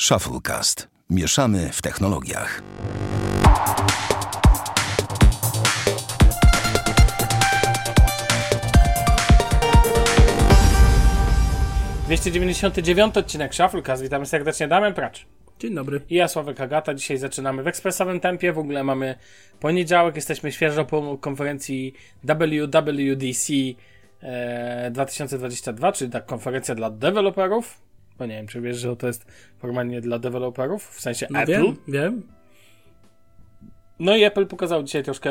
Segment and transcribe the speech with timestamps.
[0.00, 0.88] Shufflecast.
[1.10, 2.62] Mieszamy w technologiach.
[12.06, 14.02] Dwieście dziewięćdziesiąty dziewiąty odcinek Shufflecast.
[14.02, 15.26] Witamy serdecznie, Damian Pracz.
[15.58, 16.00] Dzień dobry.
[16.10, 16.94] I ja, Sławek Agata.
[16.94, 18.52] Dzisiaj zaczynamy w ekspresowym tempie.
[18.52, 19.14] W ogóle mamy
[19.60, 21.94] poniedziałek, jesteśmy świeżo po konferencji
[22.24, 23.52] WWDC
[24.22, 27.85] e, 2022, czyli ta konferencja dla deweloperów.
[28.18, 29.26] Bo nie wiem, czy wiesz, że to jest
[29.58, 31.52] formalnie dla deweloperów, w sensie No Apple.
[31.52, 32.22] wiem, wiem.
[33.98, 35.30] No i Apple pokazał dzisiaj troszkę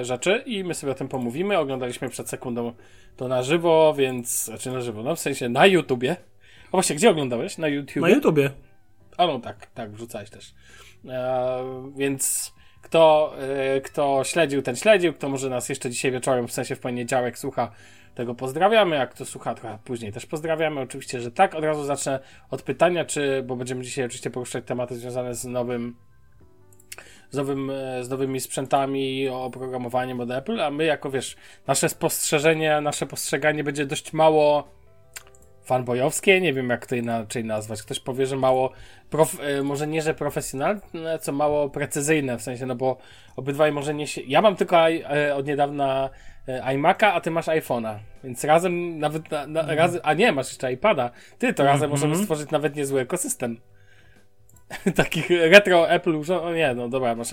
[0.00, 1.58] e, rzeczy i my sobie o tym pomówimy.
[1.58, 2.72] Oglądaliśmy przed sekundą
[3.16, 6.16] to na żywo, więc, znaczy na żywo, no w sensie na YouTubie.
[6.68, 7.58] O właśnie, gdzie oglądałeś?
[7.58, 8.00] Na YouTubie?
[8.00, 8.50] Na YouTubie.
[9.16, 10.54] A no tak, tak, wrzucałeś też.
[11.08, 11.64] E,
[11.96, 12.52] więc
[12.82, 13.34] kto,
[13.76, 17.38] e, kto śledził, ten śledził, kto może nas jeszcze dzisiaj wieczorem, w sensie w poniedziałek
[17.38, 17.72] słucha,
[18.14, 21.54] tego pozdrawiamy, jak kto słucha trochę później też pozdrawiamy, oczywiście, że tak.
[21.54, 25.96] Od razu zacznę od pytania, czy, bo będziemy dzisiaj oczywiście poruszać tematy związane z nowym
[27.30, 32.80] z, nowym, e, z nowymi sprzętami, oprogramowaniem od Apple, a my jako, wiesz, nasze spostrzeżenie,
[32.80, 34.68] nasze postrzeganie będzie dość mało
[35.72, 37.82] fanboyowskie, nie wiem jak to inaczej nazwać.
[37.82, 38.72] Ktoś powie, że mało,
[39.10, 42.96] prof, e, może nie, że profesjonalne, co mało precyzyjne, w sensie, no bo
[43.36, 44.20] obydwaj może nie się...
[44.20, 46.10] Ja mam tylko e, od niedawna
[46.48, 50.48] e, iMac'a, a ty masz iPhone'a, więc razem nawet, na, na, razem, a nie, masz
[50.48, 51.10] jeszcze iPada.
[51.38, 53.60] Ty, to razem możemy stworzyć nawet niezły ekosystem.
[54.96, 57.30] Takich retro Apple urządzeń, o nie, no dobra, masz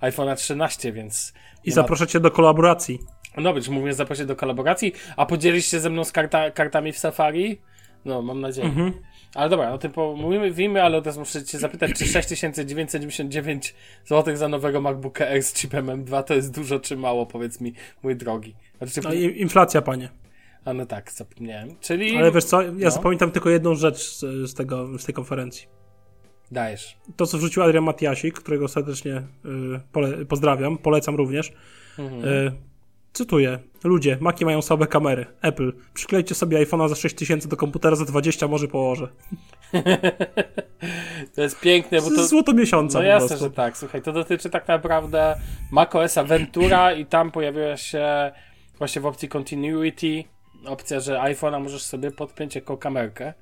[0.00, 1.32] iPhone'a 13, więc...
[1.64, 2.98] I nie ma- zaproszę cię do kolaboracji.
[3.36, 6.98] no być, mówię zaprosić do kolaboracji, a podzielisz się ze mną z karta, kartami w
[6.98, 7.60] Safari?
[8.04, 8.68] No, mam nadzieję.
[8.68, 8.92] Mhm.
[9.34, 13.74] Ale dobra, o tym pomówimy, ale teraz muszę cię zapytać, czy 6999
[14.06, 17.72] zł za nowego MacBooka Air z chipem M2 to jest dużo czy mało, powiedz mi,
[18.02, 18.54] mój drogi.
[18.82, 20.08] Znaczy, No inflacja, panie.
[20.64, 21.68] A no tak, zapomniałem.
[21.80, 22.90] Czyli Ale wiesz co, ja No.
[22.90, 25.66] zapamiętam tylko jedną rzecz z, z, tego, z tej konferencji.
[26.52, 26.96] dajesz.
[27.16, 29.22] To, co wrzucił Adrian Matiasik, którego serdecznie y,
[29.92, 31.52] pole, pozdrawiam, polecam również.
[31.98, 32.24] Mhm.
[32.24, 32.52] Y,
[33.14, 33.58] cytuję.
[33.84, 35.26] Ludzie, Maki mają słabe kamery.
[35.42, 39.08] Apple, przyklejcie sobie iPhone'a za 6000 do komputera, za 20 może położę.
[41.34, 43.76] To jest piękne, bo To złoto miesiąca No jasne, że tak.
[43.76, 45.36] Słuchaj, to dotyczy tak naprawdę
[45.72, 48.32] macOSa Ventura i tam pojawia się
[48.78, 50.24] właśnie w opcji Continuity
[50.66, 53.34] opcja, że iPhone'a możesz sobie podpiąć jako kamerkę.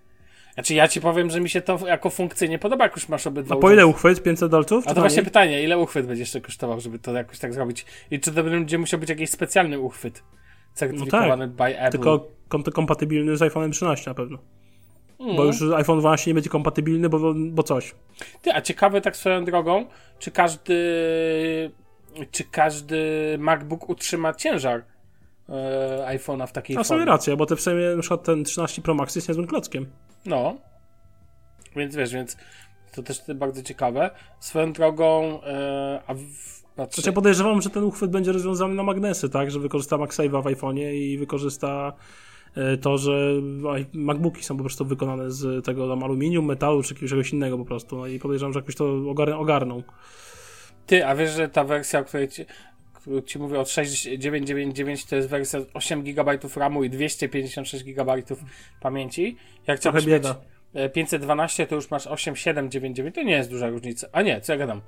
[0.54, 3.26] Znaczy ja ci powiem, że mi się to jako funkcja nie podoba, jak już masz
[3.26, 4.22] obydwa A po ile uchwyt?
[4.22, 4.84] 500 dolców?
[4.88, 7.86] A to właśnie pytanie, ile uchwyt będzie jeszcze kosztował, żeby to jakoś tak zrobić?
[8.10, 10.22] I czy to będzie musiał być jakiś specjalny uchwyt
[10.74, 11.74] certyfikowany by Apple?
[11.74, 14.38] No tak, Tylko kom kompatybilny z iPhone'em 13 na pewno.
[15.20, 15.36] Mm.
[15.36, 17.94] Bo już iPhone 12 nie będzie kompatybilny, bo, bo coś.
[18.42, 19.86] Ty, a ciekawe tak swoją drogą,
[20.19, 20.74] czy każdy
[22.30, 22.98] czy każdy
[23.38, 24.84] MacBook utrzyma ciężar
[25.48, 27.12] e, iPhone'a w takiej A w sumie formie?
[27.12, 29.86] racja, bo te w sumie na przykład ten 13 Pro Max jest niezłym klockiem.
[30.27, 30.56] No.
[31.77, 32.37] Więc wiesz, więc
[32.93, 34.10] to też bardzo ciekawe.
[34.41, 36.19] Swoją drogą, e, a w,
[36.77, 39.50] patrzę, Znaczy ja podejrzewam, że ten uchwyt będzie rozwiązany na magnesy, tak?
[39.50, 41.93] Że wykorzysta MagSave'a w iPhone'ie i wykorzysta
[42.56, 43.32] e, to, że
[43.93, 47.97] MacBooki są po prostu wykonane z tego tam aluminium, metalu czy czegoś innego po prostu.
[47.97, 49.82] No i podejrzewam, że jakoś to ogar ogarną.
[50.87, 52.47] Ty, a wiesz, że ta wersja, o której ci,
[53.26, 58.22] ci mówię od 6999 to jest wersja 8 GB RAMu i 256 GB
[58.80, 59.36] pamięci.
[59.66, 60.40] Jak chciałbyś mieć bieda.
[60.74, 63.14] e, 512, to już masz 8799.
[63.14, 64.08] To nie jest duża różnica.
[64.12, 64.80] A nie, co ja gadam?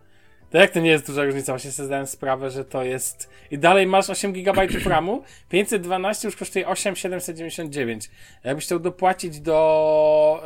[0.51, 1.53] To jak to nie jest duża różnica?
[1.53, 3.31] Właśnie sobie zdałem sprawę, że to jest...
[3.51, 8.11] I dalej masz 8 GB RAMu, 512 już kosztuje 8799.
[8.45, 10.43] Jakbyś chciał dopłacić do,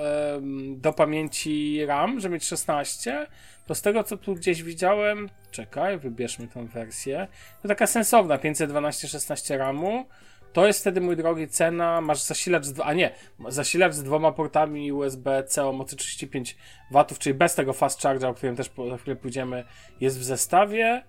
[0.77, 3.27] do pamięci RAM, żeby mieć 16,
[3.58, 5.29] to z tego, co tu gdzieś widziałem...
[5.51, 7.29] Czekaj, wybierzmy tą wersję.
[7.63, 10.05] To taka sensowna, 512 16 RAMu.
[10.53, 12.01] To jest wtedy, mój drogi, cena.
[12.01, 13.11] Masz zasilacz z, dwa- a nie,
[13.49, 16.57] zasilacz z dwoma portami USB-C o mocy 35
[16.91, 19.65] W, czyli bez tego fast charger, o którym też po, za chwilę pójdziemy,
[20.01, 21.03] jest w zestawie.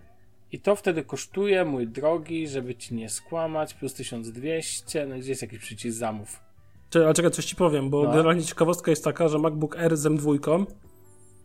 [0.51, 5.05] I to wtedy kosztuje, mój drogi, żeby ci nie skłamać, plus 1200.
[5.05, 6.39] No i gdzie jest jakiś przycisk zamów?
[6.89, 8.09] Czekaj, ale czekaj, coś ci powiem, bo No.
[8.11, 10.65] generalnie ciekawostka jest taka, że MacBook Air z M2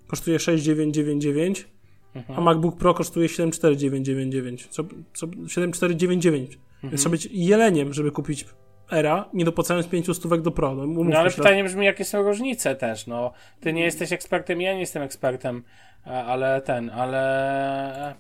[0.07, 1.69] kosztuje 6999,
[2.15, 2.39] Mhm.
[2.39, 4.67] a MacBook Pro kosztuje 7499.
[4.71, 4.85] Co,
[5.15, 6.59] co, 7499.
[6.83, 8.45] Więc trzeba być jeleniem, żeby kupić
[8.91, 10.75] Era, nie dopłacając 500 stówek do Pro.
[10.75, 11.37] No, No ale się.
[11.37, 13.33] pytanie brzmi, jakie są różnice też, no.
[13.61, 15.63] Ty nie jesteś ekspertem, ja nie jestem ekspertem,
[16.07, 18.15] e, ale ten, ale...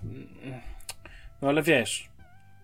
[1.42, 2.08] No ale wiesz,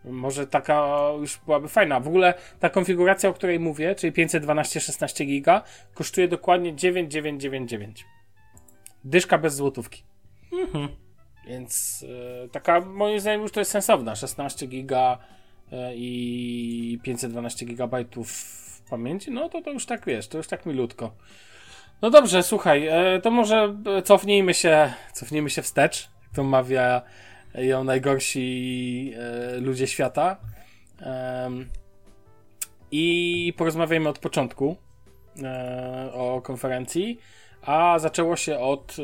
[0.04, 2.00] może taka już byłaby fajna.
[2.00, 5.62] W ogóle ta konfiguracja, o której mówię, czyli 512 16 giga,
[5.94, 8.04] kosztuje dokładnie 9999.
[9.04, 10.02] Dyszka bez złotówki.
[10.52, 10.88] Mhm.
[11.46, 12.04] Więc
[12.44, 14.16] e, taka moim zdaniem już to jest sensowna.
[14.16, 15.18] 16 giga
[15.72, 18.60] e, i 512 gigabajtów
[18.90, 21.14] pamięci, no to to już tak wiesz, to już tak milutko.
[22.02, 27.02] No dobrze, słuchaj, e, to może cofnijmy się, cofnijmy się wstecz, jak to mawia
[27.54, 29.14] ją najgorsi
[29.60, 30.36] ludzie świata.
[32.90, 34.76] I porozmawiajmy od początku
[36.12, 37.18] o konferencji,
[37.62, 38.96] a zaczęło się od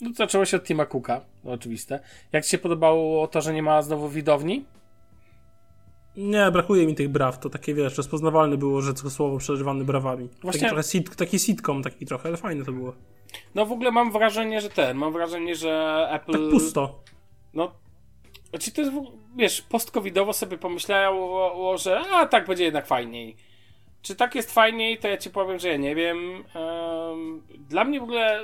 [0.00, 2.00] no, zaczęło się od Tima Cooka, oczywiste.
[2.32, 4.64] Jak Ci się podobało to, że nie ma znowu widowni?
[6.16, 7.38] Nie, brakuje mi tych braw.
[7.38, 10.28] To takie, wiesz, rozpoznawalne było, że co słowo przeżywane brawami.
[10.42, 10.60] Właśnie...
[10.60, 12.92] Taki, trochę sit, taki sitcom, taki trochę, ale fajne to było.
[13.54, 16.32] No w ogóle mam wrażenie, że ten, mam wrażenie, że Apple...
[16.32, 17.02] Tak pusto.
[17.54, 17.72] No,
[18.50, 18.92] znaczy to jest,
[19.36, 23.36] wiesz, post-covidowo sobie pomyślało, że a tak będzie jednak fajniej.
[24.02, 26.44] Czy tak jest fajniej, to ja ci powiem, że ja nie wiem.
[27.68, 28.40] Dla mnie w ogóle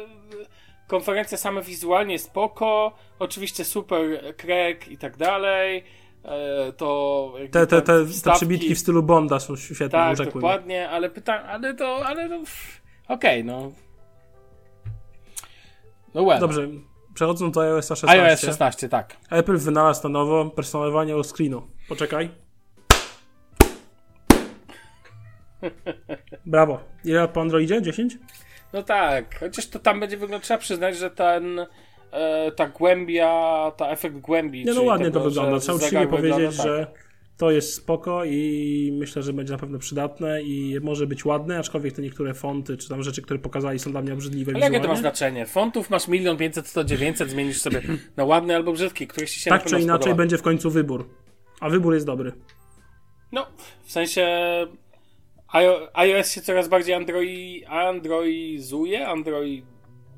[0.86, 5.84] konferencja sama wizualnie spoko, oczywiście super krek i tak dalej
[6.24, 7.34] E, to...
[7.50, 11.74] Te, te, te, te przybitki w stylu Bonda są świetne, Tak, dokładnie, ale pytam, ale
[11.74, 12.34] to, ale to...
[12.34, 12.44] Okej,
[13.08, 13.72] okay, no...
[16.14, 16.40] No well.
[16.40, 16.68] Dobrze,
[17.14, 18.22] przechodząc do iOS 16.
[18.22, 19.16] iOS 16, tak.
[19.30, 21.62] Apple wynalazł na nowo personalowanie o screenu.
[21.88, 22.43] Poczekaj.
[26.46, 26.80] Brawo.
[27.04, 27.82] Ile lat po Androidzie?
[27.82, 28.18] 10?
[28.72, 31.66] No tak, chociaż to tam będzie wyglądać, trzeba przyznać, że ten
[32.12, 33.28] e, ta głębia,
[33.76, 34.64] ta efekt głębi.
[34.64, 35.58] Nie, no ładnie tego, to wygląda.
[35.60, 36.66] Trzeba uczciwie powiedzieć, tak.
[36.66, 36.86] że
[37.36, 41.94] to jest spoko i myślę, że będzie na pewno przydatne i może być ładne, aczkolwiek
[41.94, 44.88] te niektóre fonty, czy tam rzeczy, które pokazali są dla mnie obrzydliwe Ale jakie to
[44.88, 45.46] ma znaczenie?
[45.46, 47.82] Fontów masz milion pięćset, sto dziewięćset, zmienisz sobie
[48.16, 50.14] na ładny albo brzydki, który się Tak czy inaczej spodoba.
[50.14, 51.08] będzie w końcu wybór.
[51.60, 52.32] A wybór jest dobry.
[53.32, 53.46] No,
[53.84, 54.26] w sensie
[55.92, 59.64] iOS się coraz bardziej androi, androizuje, android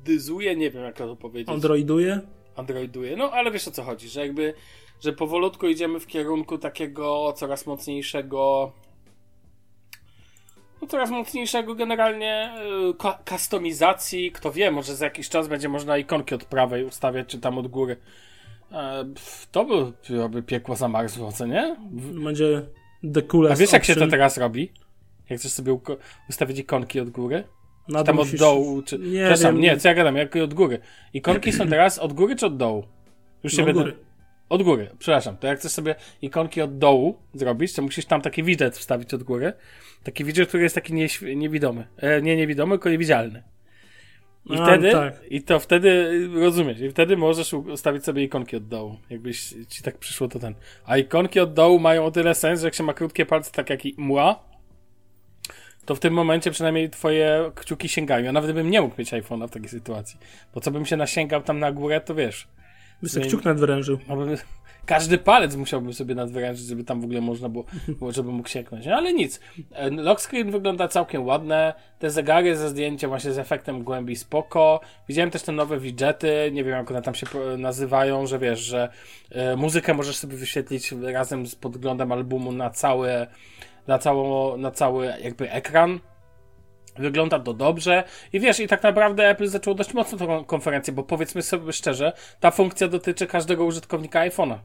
[0.07, 1.49] androidyzuje, nie wiem jak to powiedzieć.
[1.49, 2.19] Androiduje?
[2.55, 4.53] Androiduje, no ale wiesz o co chodzi, że jakby,
[5.01, 8.71] że powolutku idziemy w kierunku takiego coraz mocniejszego
[10.81, 12.53] no, coraz mocniejszego generalnie
[12.87, 12.93] yy,
[13.29, 17.57] kustomizacji, kto wie, może za jakiś czas będzie można ikonki od prawej ustawiać, czy tam
[17.57, 17.97] od góry.
[18.71, 19.05] E,
[19.51, 19.93] to by,
[20.29, 21.75] by piekło zamarzło, co nie?
[22.23, 22.61] Będzie
[23.13, 23.95] the coolest A wiesz jak option.
[23.95, 24.71] się to teraz robi?
[25.29, 25.79] Jak chcesz sobie
[26.29, 27.43] ustawić ikonki od góry?
[27.87, 28.33] Na tam musisz...
[28.33, 28.99] od dołu, czy...
[28.99, 29.61] Nie Przepraszam, wiem.
[29.61, 30.79] nie, co ja gadam, jak od góry.
[31.13, 32.83] Ikonki są teraz od góry czy od dołu?
[33.43, 33.81] Już się no, będę...
[33.81, 34.07] Od góry.
[34.49, 35.37] Od góry, przepraszam.
[35.37, 39.23] To jak chcesz sobie ikonki od dołu zrobić, to musisz tam taki widget wstawić od
[39.23, 39.53] góry.
[40.03, 41.87] Taki widget, który jest taki nie, niewidomy.
[41.97, 43.43] E, nie niewidomy, tylko niewidzialny.
[44.45, 45.13] I A, wtedy, tak.
[45.29, 49.97] i to wtedy, rozumiesz, i wtedy możesz ustawić sobie ikonki od dołu, jakbyś ci tak
[49.97, 50.53] przyszło to ten.
[50.85, 53.69] A ikonki od dołu mają o tyle sens, że jak się ma krótkie palce, tak
[53.69, 54.43] jak i mła,
[55.87, 58.25] to w tym momencie przynajmniej twoje kciuki sięgają.
[58.25, 60.19] Ja nawet bym nie mógł mieć iPhone'a w takiej sytuacji.
[60.53, 62.47] Bo co bym się nasięgał tam na górę, to wiesz.
[63.01, 63.99] By sobie kciuk nadwyrężył.
[64.07, 64.17] No,
[64.85, 67.65] każdy palec musiałbym sobie nadwyrężyć, żeby tam w ogóle można było,
[68.09, 68.85] żeby mógł sięgnąć.
[68.85, 69.39] No, ale nic.
[69.71, 71.73] E, lock screen wygląda całkiem ładne.
[71.99, 74.79] Te zegary ze zdjęciem właśnie z efektem głębi spoko.
[75.07, 77.25] Widziałem też te nowe widgety, nie wiem jak one tam się
[77.57, 78.89] nazywają, że wiesz, że
[79.31, 83.27] e, muzykę możesz sobie wyświetlić razem z podglądem albumu na całe
[83.87, 85.99] na, cało, na cały jakby ekran.
[86.99, 88.03] Wygląda to dobrze
[88.33, 92.13] i wiesz, i tak naprawdę Apple zaczęło dość mocno tą konferencję, bo powiedzmy sobie szczerze,
[92.39, 94.57] ta funkcja dotyczy każdego użytkownika iPhone'a.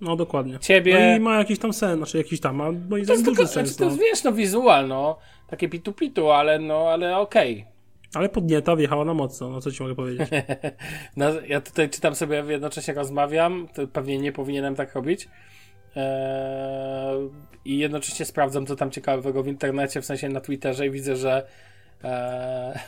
[0.00, 0.58] No dokładnie.
[0.58, 0.94] Ciebie.
[0.94, 3.68] No i ma jakiś tam sens, znaczy jakiś tam, ma moim zdaniem duży tylko, sens.
[3.68, 7.52] Znaczy, to jest, wiesz, no wizual, no, takie pitu-pitu, ale no, ale okej.
[7.52, 7.78] Okay.
[8.14, 10.28] Ale podnieta wjechała na mocno, no co ci mogę powiedzieć.
[11.16, 15.28] no, ja tutaj czytam sobie, jednocześnie rozmawiam, to pewnie nie powinienem tak robić.
[15.96, 17.30] Eee,
[17.64, 21.46] I jednocześnie sprawdzam, co tam ciekawego w internecie, w sensie na Twitterze i widzę, że
[22.04, 22.78] eee,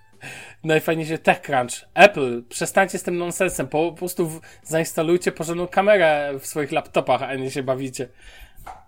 [0.64, 1.84] najfajniejszy TechCrunch.
[1.94, 7.22] Apple, przestańcie z tym nonsensem, po, po prostu w, zainstalujcie porządną kamerę w swoich laptopach,
[7.22, 8.08] a nie się bawicie.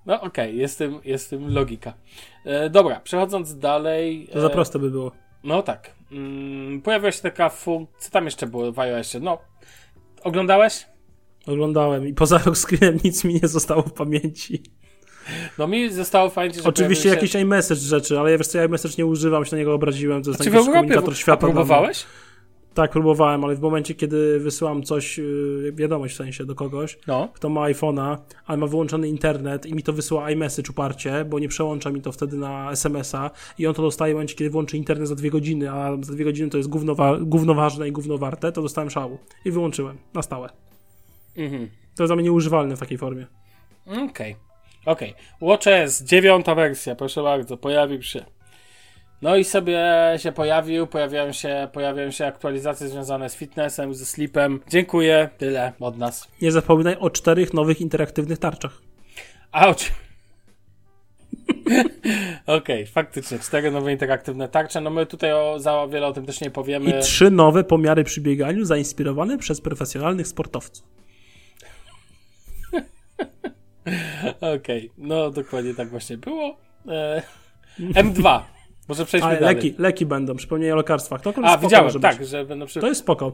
[0.07, 1.95] No okej, okay, jest, tym, jest tym logika.
[2.45, 4.28] E, dobra, przechodząc dalej.
[4.33, 5.12] To za e, proste by było.
[5.45, 5.90] No tak.
[6.12, 7.99] Mm, pojawiła się taka funkcja.
[7.99, 9.21] Co tam jeszcze było w iOSie?
[9.21, 9.38] No.
[10.23, 10.87] Oglądałeś?
[11.46, 14.62] Oglądałem i poza screenem nic mi nie zostało w pamięci.
[15.58, 17.08] No mi zostało w pamięci, że Oczywiście się...
[17.08, 20.30] jakiś iMessage rzeczy, ale ja wiesz co, iMessage nie używam, się na niego obraziłem, to
[20.30, 21.46] jest znaczy, komunikator świata.
[21.46, 22.06] A próbowałeś?
[22.75, 27.28] Tak, próbowałem, ale w momencie, kiedy wysyłam coś, y, wiadomość w sensie do kogoś, no.
[27.34, 31.49] kto ma iPhone'a, ale ma wyłączony internet i mi to wysyła iMessage uparcie, bo nie
[31.49, 35.08] przełącza mi to wtedy na SMS-a i on to dostaje w momencie, kiedy włączy internet
[35.08, 38.18] za dwie godziny, a za dwie godziny to jest gówno, wa gówno ważne i gówno
[38.18, 40.72] warte, to dostałem szału i wyłączyłem na stałe.
[41.37, 41.71] Mhm.
[41.97, 43.27] To jest dla mnie nieużywalne w takiej formie.
[43.87, 44.05] Okej.
[44.05, 44.35] Okay.
[44.87, 45.11] Okej.
[45.11, 45.49] Okay.
[45.49, 48.25] WatchOS, dziewiąta wersja, proszę bardzo, pojawił się.
[49.23, 49.81] No i sobie
[50.17, 54.61] się pojawił, pojawiają się, pojawiają się aktualizacje związane z fitnessem, ze sleepem.
[54.69, 56.29] Dziękuję, tyle od nas.
[56.43, 58.83] Nie zapominaj o czterech nowych interaktywnych tarczach.
[59.53, 59.93] Auć.
[62.47, 64.81] Okej, faktycznie, cztery nowe interaktywne tarcze.
[64.81, 66.91] No my tutaj o, za wiele o tym też nie powiemy.
[66.91, 71.01] I trzy nowe pomiary przy bieganiu zainspirowane przez profesjonalnych sportowców.
[74.57, 76.57] Okej, no dokładnie tak właśnie było.
[76.88, 77.23] E,
[77.81, 78.40] M2.
[78.88, 79.54] Może przejdźmy Ale dalej.
[79.57, 81.21] leki, leki będą, przypomnienie o lekarstwach.
[81.21, 82.28] To akurat A, spoko widziałem, tak, być.
[82.28, 82.81] że będą przy...
[82.81, 83.33] To jest spoko.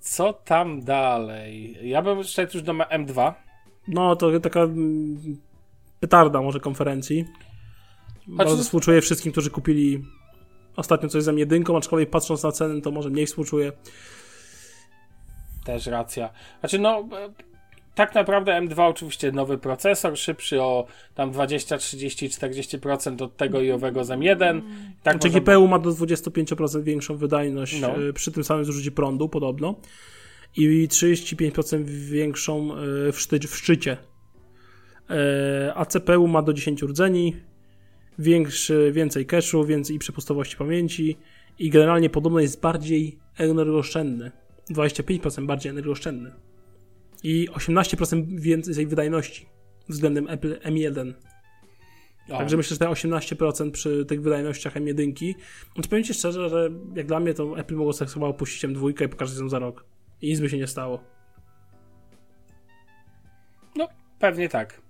[0.00, 1.78] Co tam dalej?
[1.82, 3.32] Ja bym szedł już do M2.
[3.88, 5.38] No, to taka mm,
[6.00, 7.24] petarda może konferencji.
[8.26, 10.04] Bardzo Znaczy- współczuję wszystkim, którzy kupili
[10.76, 13.72] ostatnio coś za jedynką, aczkolwiek patrząc na ceny, to może mniej współczuję.
[15.64, 16.30] Też racja.
[16.60, 17.49] Znaczy, no, e,
[18.00, 23.70] tak naprawdę M2 oczywiście nowy procesor, szybszy o tam 20, 30, 40% od tego i
[23.72, 24.62] owego z M1.
[25.02, 28.08] Tak Znaczy można- GPU ma do 25% większą wydajność No.
[28.08, 29.74] e, przy tym samym zużyciu prądu podobno
[30.56, 33.96] i 35% większą e, w, szty, w szczycie.
[35.10, 37.36] E, A CPU ma do 10 rdzeni,
[38.18, 41.16] większy, więcej cache'u, więcej i przepustowości pamięci
[41.58, 44.32] i generalnie podobno jest bardziej energooszczędny.
[44.70, 46.32] 25% bardziej energooszczędny.
[47.22, 49.46] I 18% więcej wydajności
[49.88, 51.12] względem Apple M1.
[52.30, 55.34] O, Także myślę, że te 18% przy tych wydajnościach M1.
[55.74, 59.04] Znaczy powiem Ci szczerze, że jak dla mnie to Apple mogło sobie chyba opuścić M2
[59.04, 59.84] i pokazać ją za rok.
[60.22, 61.00] I nic by się nie stało.
[63.76, 64.80] No, pewnie tak.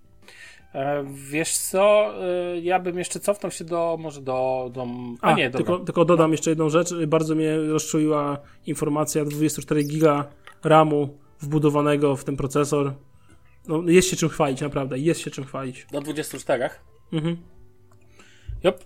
[0.74, 4.86] E, wiesz co, e, ja bym jeszcze cofnął się do, może do, do
[5.20, 5.66] a, A, nie, dobra.
[5.66, 6.94] tylko, tylko dodam jeszcze jedną rzecz.
[7.06, 10.24] Bardzo mnie rozczuliła informacja 24 giga
[10.64, 12.94] RAMu wbudowanego w ten procesor.
[13.68, 14.98] No, jest się czym chwalić, naprawdę.
[14.98, 15.86] Jest się czym chwalić.
[15.92, 16.70] Do 24.
[17.12, 17.36] Mhm.
[18.62, 18.84] Jop.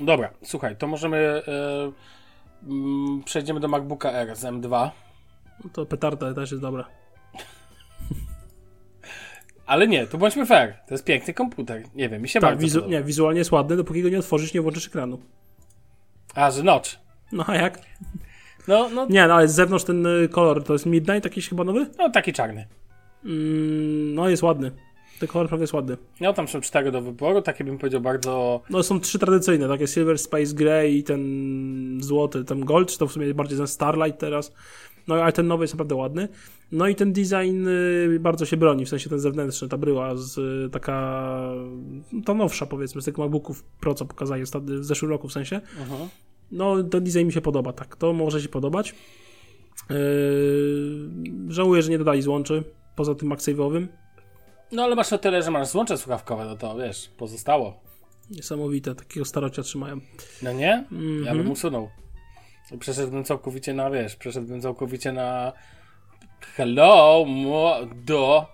[0.00, 1.92] Dobra, słuchaj, to możemy e,
[2.68, 4.90] mm, przejdziemy do MacBooka R z M2.
[5.64, 6.88] No to petarda też jest dobra.
[9.66, 10.74] Ale nie, tu bądźmy fair.
[10.88, 11.82] To jest piękny komputer.
[11.94, 12.92] Nie wiem, mi się Tak, bardzo wizu- podoba.
[12.98, 15.18] nie, wizualnie jest ładny, dopóki go nie otworzysz, nie włączysz ekranu.
[16.34, 16.90] A, że notch.
[17.32, 17.78] No a jak?
[18.68, 21.64] No, no, Nie, no ale z zewnątrz ten y, kolor to jest Midnight, jakiś chyba
[21.64, 21.86] nowy?
[21.98, 22.66] no taki czarny.
[23.24, 24.70] Mm, no jest ładny.
[25.18, 25.96] Ten kolor prawie jest ładny.
[26.20, 28.62] No tam są cztery do wyboru, takie bym powiedział bardzo...
[28.70, 33.06] No są trzy tradycyjne, takie Silver, Space Grey i ten złoty, ten Gold, czy to
[33.06, 34.52] w sumie bardziej ten Starlight teraz.
[35.08, 36.28] No ale ten nowy jest naprawdę ładny.
[36.72, 40.38] No i ten design y, bardzo się broni, w sensie ten zewnętrzny, ta bryła z
[40.38, 41.38] y, taka,
[42.24, 45.60] to nowsza powiedzmy, z tych MacBooków Pro, co pokazali w zeszłym roku w sensie.
[45.80, 46.08] Mhm.
[46.52, 48.94] No ten design mi się podoba, tak, to może się podobać.
[49.90, 49.96] Yy,
[51.48, 52.64] żałuję, że nie dodali złączy,
[52.96, 53.86] poza tym MagSave'owym.
[54.72, 57.80] No ale masz o tyle, że masz złącze słuchawkowe, no to wiesz, pozostało.
[58.30, 60.00] Niesamowite, takiego starocia trzymają.
[60.42, 60.84] No nie?
[60.90, 61.38] Ja Mhm.
[61.38, 61.88] bym usunął.
[62.78, 65.52] Przeszedłbym całkowicie na, wiesz, przeszedłbym całkowicie na
[66.56, 67.24] hello,
[68.04, 68.46] do.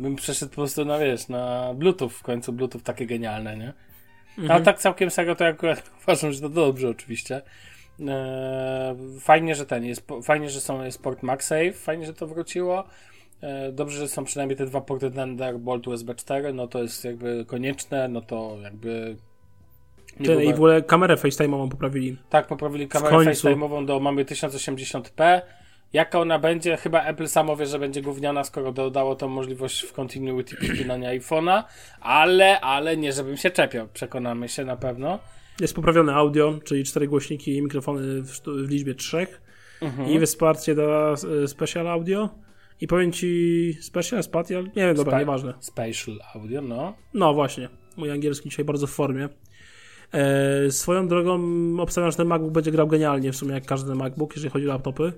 [0.00, 3.72] Bym przeszedł po prostu na, wiesz, na Bluetooth, w końcu Bluetooth takie genialne, nie?
[4.38, 4.50] Mhm.
[4.50, 7.42] Ale tak całkiem serio to akurat uważam, że to dobrze oczywiście.
[8.00, 8.06] Eee,
[9.20, 12.84] fajnie, że ten jest, fajnie, że są, jest port MagSafe, fajnie, że to wróciło.
[13.42, 17.44] Eee, dobrze, że są przynajmniej te dwa porty Thunderbolt USB 4, no to jest jakby
[17.44, 19.16] konieczne, no to jakby...
[20.24, 22.16] Tyle, I w ogóle kamerę FaceTime'ową poprawili.
[22.30, 23.16] tak, poprawili kamerę.
[23.16, 25.40] FaceTime'ową do mamy 1080p.
[25.92, 26.76] Jaka ona będzie?
[26.76, 31.62] Chyba Apple samo wie, że będzie gówniana, skoro dodało tą możliwość w continuity przypinania iPhone'a,
[32.00, 33.88] ale, ale nie, żebym się czepiał.
[33.92, 35.18] Przekonamy się na pewno.
[35.60, 39.42] Jest poprawione audio, czyli cztery głośniki i mikrofony w, w liczbie trzech.
[39.80, 40.10] Mhm.
[40.10, 42.28] I wsparcie dla e, Special Audio.
[42.80, 45.54] I powiem ci Special, Spatial, nie wiem, dobra, Spa- nieważne.
[45.60, 46.94] Spatial audio, no.
[47.14, 49.28] No właśnie, mój angielski dzisiaj bardzo w formie.
[50.12, 51.40] E, swoją drogą
[51.80, 54.68] obstawiam, że ten MacBook będzie grał genialnie w sumie jak każdy MacBook, jeżeli chodzi o
[54.68, 55.12] laptopy.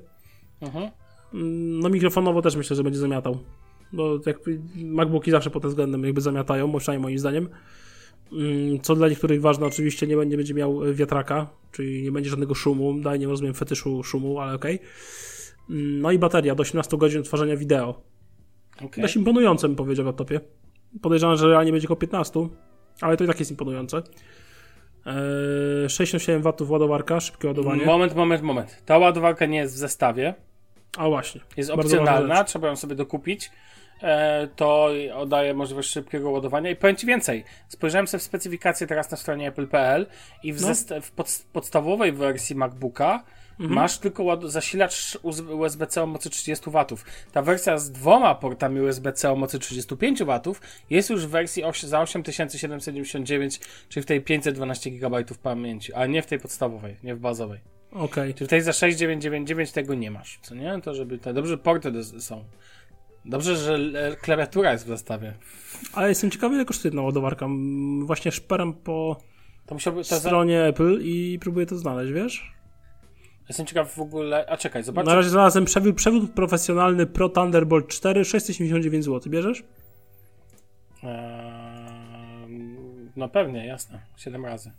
[0.61, 0.91] Mhm.
[1.35, 3.39] Mm, No mikrofonowo też myślę, że będzie zamiatał.
[3.93, 4.39] Bo jak
[4.77, 7.49] MacBooki zawsze pod tym względem jakby zamiatają, przynajmniej moim zdaniem.
[8.33, 12.55] Mm, Co dla niektórych ważne, oczywiście nie będzie, będzie miał wiatraka, czyli nie będzie żadnego
[12.55, 13.01] szumu.
[13.01, 14.79] Dalej nie rozumiem fetyszu szumu, ale okej.
[15.71, 18.03] Mm, No i bateria do 18 godzin odtwarzania wideo.
[18.85, 19.03] Okay.
[19.03, 20.41] Dość imponujące bym powiedział w laptopie.
[21.03, 22.49] Podejrzewam, że realnie będzie około 15,
[23.01, 24.03] ale to i tak jest imponujące.
[25.07, 27.87] Eee, 67 W ładowarka, szybkie ładowanie.
[27.87, 28.83] Moment, moment, moment.
[28.87, 30.35] Ta ładowarka nie jest w zestawie.
[30.97, 31.41] A właśnie.
[31.57, 33.51] Jest opcjonalna, trzeba ją sobie dokupić.
[34.03, 34.89] E, to
[35.27, 36.71] daje możliwość szybkiego ładowania.
[36.71, 37.45] I powiem Ci więcej.
[37.69, 40.07] Spojrzałem sobie w specyfikację teraz na stronie apple.pl
[40.43, 41.01] i w, No.
[41.03, 43.25] w pod- podstawowej wersji MacBooka
[43.61, 43.75] Mhm.
[43.75, 45.19] masz tylko zasilacz
[45.59, 46.87] USB-C o mocy 30 W.
[47.33, 52.01] Ta wersja z dwoma portami USB-C o mocy 35 W jest już w wersji za
[52.01, 57.61] 8779, czyli w tej 512 GB pamięci, a nie w tej podstawowej, nie w bazowej.
[57.93, 58.35] Okej.
[58.35, 60.81] W tej za 6999 tego nie masz, co nie?
[60.83, 62.45] To żeby te dobrze porty są.
[63.25, 63.79] Dobrze, że
[64.23, 65.35] klawiatura jest w zestawie.
[65.93, 67.49] Ale jestem ciekawy, ile kosztuje jedna ładowarka.
[68.03, 69.17] Właśnie szperam po
[69.67, 69.99] To musiałby...
[69.99, 70.19] To za...
[70.19, 72.53] stronie Apple i próbuję to znaleźć, wiesz?
[73.49, 74.47] Jestem ciekaw w ogóle...
[74.49, 75.07] A czekaj, zobacz.
[75.07, 79.33] Na razie znalazłem przewód, przewód profesjonalny Pro Thunderbolt 4, 679 zł.
[79.33, 79.65] Bierzesz?
[81.03, 82.49] Eee,
[83.17, 84.03] no pewnie, jasne.
[84.17, 84.73] 7 razy.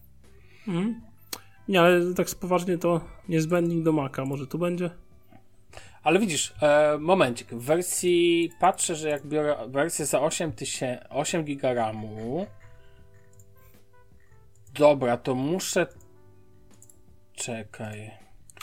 [0.67, 1.01] Mhm.
[1.69, 4.25] Nie, ale tak poważnie to niezbędnik do Maca.
[4.25, 4.89] Może tu będzie?
[6.03, 7.47] Ale widzisz, e, momencik.
[7.53, 8.51] W wersji...
[8.59, 11.09] Patrzę, że jak biorę wersję za 8, tysię...
[11.09, 12.45] 8 giga RAMu...
[14.73, 15.87] Dobra, to muszę...
[17.33, 18.11] Czekaj.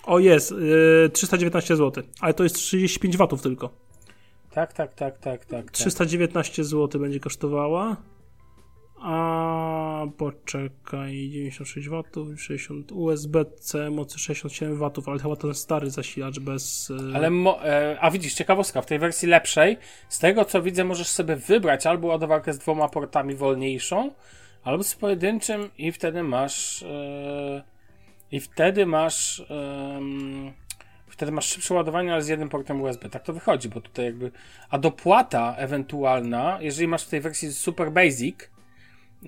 [0.04, 0.50] O, jest.
[0.50, 2.04] Yy, 319 zł.
[2.20, 3.70] Ale to jest 35 watów tylko.
[4.50, 5.62] Tak, tak, tak, tak, tak.
[5.62, 5.70] tak.
[5.70, 7.96] 319 zł będzie kosztowała.
[9.00, 12.02] A poczekaj, 96 W,
[12.38, 16.90] 60 USB-C, mocy 67 W, ale chyba ten stary zasilacz bez.
[16.90, 19.76] y, Ale mo- e, a widzisz, ciekawostka, w tej wersji lepszej,
[20.08, 24.10] z tego co widzę, możesz sobie wybrać albo ładowarkę z dwoma portami wolniejszą,
[24.64, 27.62] albo z pojedynczym i wtedy masz e,
[28.32, 30.52] i wtedy masz em,
[31.06, 33.08] wtedy masz szybsze ładowanie, ale z jednym portem USB.
[33.10, 34.30] Tak to wychodzi, bo tutaj jakby
[34.70, 38.36] a dopłata ewentualna, jeżeli masz w tej wersji Super Basic,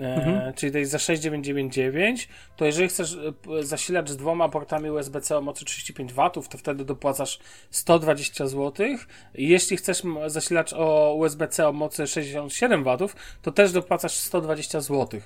[0.01, 5.41] E, czyli tej za 6999, to jeżeli chcesz e, zasilacz z dwoma portami USB-C o
[5.41, 7.39] mocy 35 W, to wtedy dopłacasz
[7.71, 8.87] 120 zł.
[9.35, 13.09] Jeśli chcesz zasilacz o USB-C o mocy 67 W,
[13.43, 15.21] to też dopłacasz 120 zł.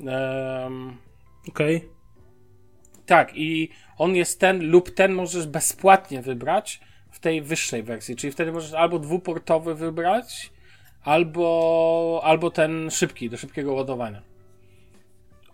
[0.00, 0.96] Ehm,
[1.48, 1.88] Okej.
[3.06, 8.32] tak, i on jest ten lub ten możesz bezpłatnie wybrać w tej wyższej wersji, czyli
[8.32, 10.52] wtedy możesz albo dwuportowy wybrać,
[11.06, 14.22] albo, albo ten szybki, do szybkiego ładowania.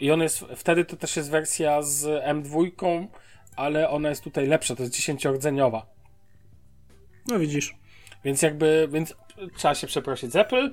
[0.01, 3.07] I on jest, wtedy to też jest wersja z M2,
[3.57, 5.83] ale ona jest tutaj lepsza, to jest 10-rdzeniowa.
[7.29, 7.75] No widzisz.
[8.25, 9.15] Więc jakby, więc
[9.57, 10.71] trzeba się przeprosić z Apple.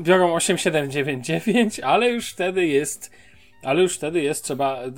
[0.00, 3.10] Biorą 8799, ale już wtedy jest,
[3.62, 4.88] ale już wtedy jest trzeba e,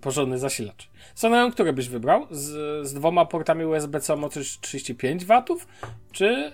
[0.00, 0.88] porządny zasilacz.
[1.14, 2.26] Soneon, który byś wybrał?
[2.30, 5.44] Z, z dwoma portami USB-C o mocy 35 W,
[6.12, 6.52] czy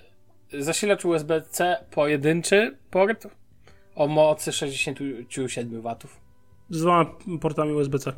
[0.59, 3.27] zasilacz USB-C pojedynczy port
[3.95, 5.97] o mocy 67 W?
[6.71, 7.05] Z dwoma
[7.41, 8.13] portami USB-C.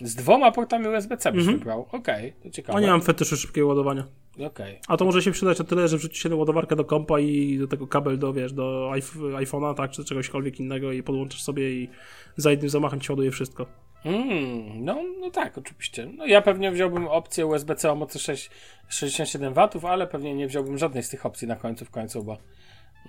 [0.00, 1.88] Z dwoma portami USB-C byś wybrał.
[1.92, 2.78] Okej, to ciekawe.
[2.78, 4.06] A nie mam fetyszu szybkiego ładowania.
[4.46, 4.80] Okej.
[4.88, 7.66] A to może się przydać o tyle, że wrzuci się ładowarkę do kompa i do
[7.66, 11.88] tego kabel do, wiesz, do iPh- iPhone'a, tak, czy czegośkolwiek innego i podłączysz sobie i
[12.36, 13.66] za jednym zamachem ci ładuje wszystko.
[14.04, 16.06] Mm, no, no tak, oczywiście.
[16.16, 18.50] No ja pewnie wziąłbym opcję USB-C o mocy 6,
[18.88, 22.36] 67 W, ale pewnie nie wziąłbym żadnej z tych opcji na końcu w końcu, bo,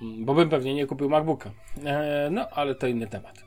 [0.01, 1.51] mm, bo bym pewnie nie kupił MacBooka.
[1.85, 3.45] E, no, ale to inny temat.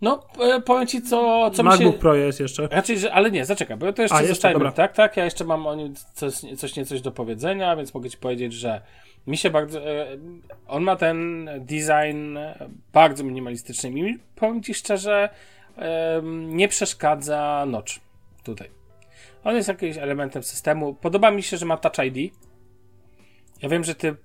[0.00, 2.00] No, e, powiem ci, co, co mi MacBook się...
[2.00, 2.68] Pro jest jeszcze.
[2.68, 4.72] Raczej, że, ale nie, zaczekaj, bo to jeszcze A, jeszcze, zostajmy, dobra.
[4.72, 8.18] tak, tak, ja jeszcze mam o nim coś, coś niecoś do powiedzenia, więc mogę ci
[8.18, 8.80] powiedzieć, że
[9.26, 10.06] mi się bardzo, e,
[10.68, 12.38] on ma ten design
[12.92, 15.28] bardzo minimalistyczny mi, powiem ci szczerze,
[16.46, 17.92] nie przeszkadza notch
[18.44, 18.70] tutaj.
[19.44, 22.34] On jest jakimś elementem systemu, podoba mi się, że ma Touch ID,
[23.62, 24.16] ja wiem, że ty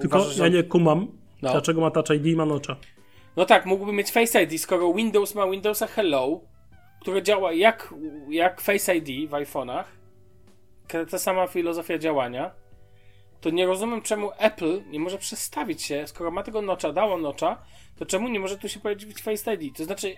[0.00, 0.42] Tylko uważasz, że...
[0.42, 1.08] ja nie kumam,
[1.42, 1.52] No.
[1.52, 2.76] dlaczego ma Touch ID i ma nocza.
[3.36, 6.40] No tak, mógłby mieć Face ID, skoro Windows ma Windowsa Hello,
[7.00, 7.94] które działa jak,
[8.28, 9.84] jak Face ID w iPhone'ach,
[11.10, 12.50] ta sama filozofia działania,
[13.40, 17.62] to nie rozumiem, czemu Apple nie może przestawić się, skoro ma tego nocza, dało nocza,
[17.96, 19.76] to czemu nie może tu się pojawić Face ID?
[19.76, 20.16] To znaczy,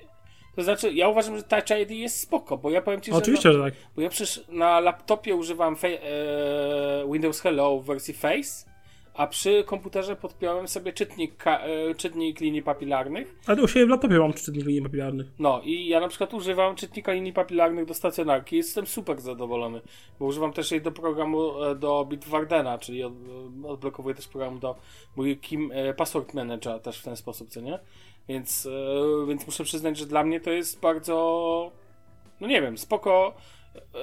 [0.58, 3.16] to znaczy, ja uważam, że Touch ID jest spoko, bo ja powiem ci, że...
[3.16, 3.74] Oczywiście, no, że tak.
[3.96, 8.66] bo ja przecież na laptopie używam e, Windows Hello w wersji Face,
[9.14, 13.34] a przy komputerze podpiąłem sobie czytnik, e, czytnik linii papilarnych.
[13.46, 15.26] Ale u siebie w laptopie mam czytnik linii papilarnych.
[15.38, 18.56] No i ja na przykład używam czytnika linii papilarnych do stacjonarki.
[18.56, 19.80] Jestem super zadowolony,
[20.20, 23.12] bo używam też jej do programu e, do Bitwardena, czyli od,
[23.64, 24.76] odblokowuję też program do
[25.16, 27.78] mój Kim e, Password Manager też w ten sposób, co nie?
[28.28, 31.72] Więc, e, więc muszę przyznać, że dla mnie to jest bardzo,
[32.40, 33.34] no nie wiem, spoko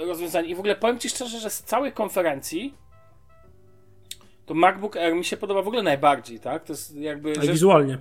[0.07, 0.47] rozwiązanie.
[0.49, 2.73] I w ogóle powiem Ci szczerze, że z całej konferencji
[4.45, 6.63] to MacBook Air mi się podoba w ogóle najbardziej, tak?
[6.63, 7.97] To jest jakby Ale rzecz, wizualnie.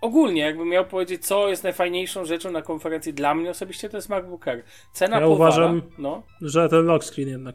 [0.00, 4.08] ogólnie, jakbym miał powiedzieć, co jest najfajniejszą rzeczą na konferencji dla mnie osobiście, to jest
[4.08, 4.62] MacBook Air.
[4.92, 6.22] Cena Ja powala, uważam- no.
[6.40, 7.54] Że ten lock screen jednak.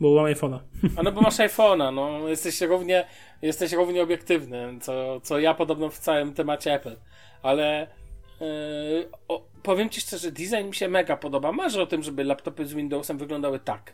[0.00, 0.58] Bo mam iPhone'a.
[0.96, 2.28] A no bo masz iPhone'a, no.
[2.28, 3.06] Jesteś równie,
[3.42, 6.96] jesteś równie obiektywny, co, co ja podobno w całym temacie Apple.
[7.44, 7.86] Ale
[8.40, 8.46] yy,
[9.28, 11.52] o, powiem Ci szczerze, design mi się mega podoba.
[11.52, 13.92] Marzę o tym, żeby laptopy z Windowsem wyglądały tak.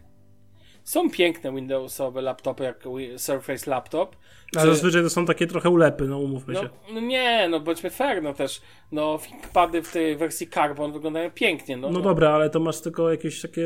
[0.85, 2.85] Są piękne Windowsowe laptopy, jak
[3.17, 4.17] Surface Laptop.
[4.57, 6.69] A Czy- zazwyczaj to są takie trochę ulepy, no umówmy No, się.
[6.93, 8.61] no nie, no bądźmy fair, no też.
[8.93, 11.91] No, ThinkPady w tej wersji Carbon wyglądają pięknie, no.
[11.91, 12.05] No no.
[12.05, 13.65] dobra, ale to masz tylko jakieś takie,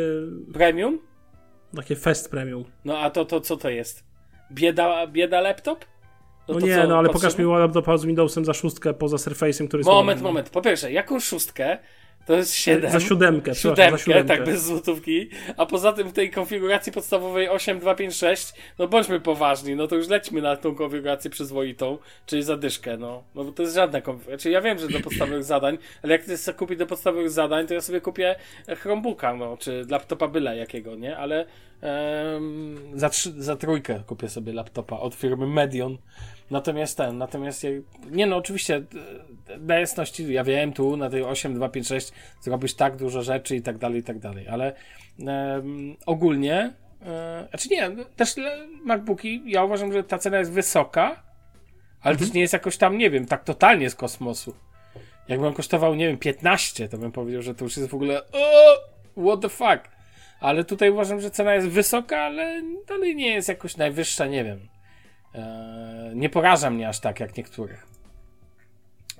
[0.52, 0.98] Premium?
[1.76, 2.64] takie fest premium.
[2.84, 4.04] No a to, to co to jest?
[4.52, 5.84] bieda, bieda laptop?
[6.48, 9.68] No, to nie, co, no ale pokaż mi laptopa z Windowsem za szóstkę poza Surface'em,
[9.68, 10.22] który jest Moment, normalny.
[10.22, 10.50] moment.
[10.50, 11.78] Po pierwsze, jaką szóstkę?
[12.26, 12.90] To jest 7.
[12.90, 14.36] Za siódemkę, Siódemkę, za siódemkę.
[14.36, 15.28] tak, bez złotówki.
[15.56, 20.42] A poza tym w tej konfiguracji podstawowej 8256, no bądźmy poważni, no to już lećmy
[20.42, 23.22] na tą konfigurację przyzwoitą, czyli zadyszkę, no.
[23.34, 24.36] No bo to jest żadna konfiguracja.
[24.38, 27.74] Znaczy ja wiem, że do podstawowych zadań, ale jak chcesz kupić do podstawowych zadań, to
[27.74, 28.36] ja sobie kupię
[28.78, 31.16] Chromebooka, no, czy laptopa byle jakiego, nie?
[31.16, 31.46] Ale
[31.84, 35.98] em, za, trzy, za trójkę kupię sobie laptopa od firmy Medion.
[36.50, 37.70] Natomiast ten, natomiast ja,
[38.10, 38.82] nie no, oczywiście
[39.48, 43.78] e, dla jasności, ja wiem tu na tej 8256 zrobisz tak dużo rzeczy i tak
[43.78, 44.74] dalej, i tak dalej, ale
[45.20, 46.74] em, ogólnie,
[47.06, 48.34] e, znaczy nie, też
[48.84, 51.22] MacBooki, ja uważam, że ta cena jest wysoka,
[52.00, 54.54] ale też nie jest jakoś tam, nie wiem, tak totalnie z kosmosu.
[55.28, 58.22] Jakby on kosztował, nie wiem, 15, to bym powiedział, że to już jest w ogóle
[58.32, 58.76] o,
[59.26, 59.93] what the fuck.
[60.44, 64.68] Ale tutaj uważam, że cena jest wysoka, ale dalej nie jest jakoś najwyższa, nie wiem.
[65.34, 67.86] Eee, nie poraża mnie aż tak jak niektórych.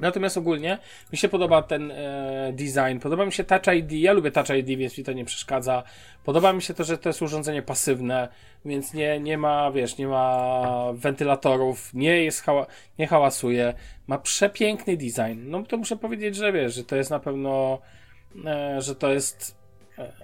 [0.00, 0.78] Natomiast ogólnie
[1.12, 4.66] mi się podoba ten e, design, podoba mi się Touch ID, ja lubię Touch ID,
[4.66, 5.82] więc mi to nie przeszkadza.
[6.24, 8.28] Podoba mi się to, że to jest urządzenie pasywne,
[8.64, 12.66] więc nie, nie ma, wiesz, nie ma wentylatorów, nie jest hała,
[12.98, 13.74] nie hałasuje,
[14.06, 15.50] ma przepiękny design.
[15.50, 17.78] No to muszę powiedzieć, że wiesz, że to jest na pewno,
[18.46, 19.63] e, że to jest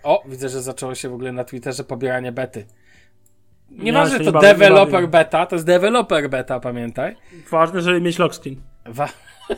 [0.02, 2.66] o, widzę, że zaczęło się w ogóle na Twitterze pobieranie bety.
[3.70, 5.08] Nieważne, się to nie developer bawię.
[5.08, 7.16] beta, to jest developer beta, pamiętaj.
[7.50, 8.56] Ważne, żeby mieć lock screen.
[8.86, 9.08] Wa-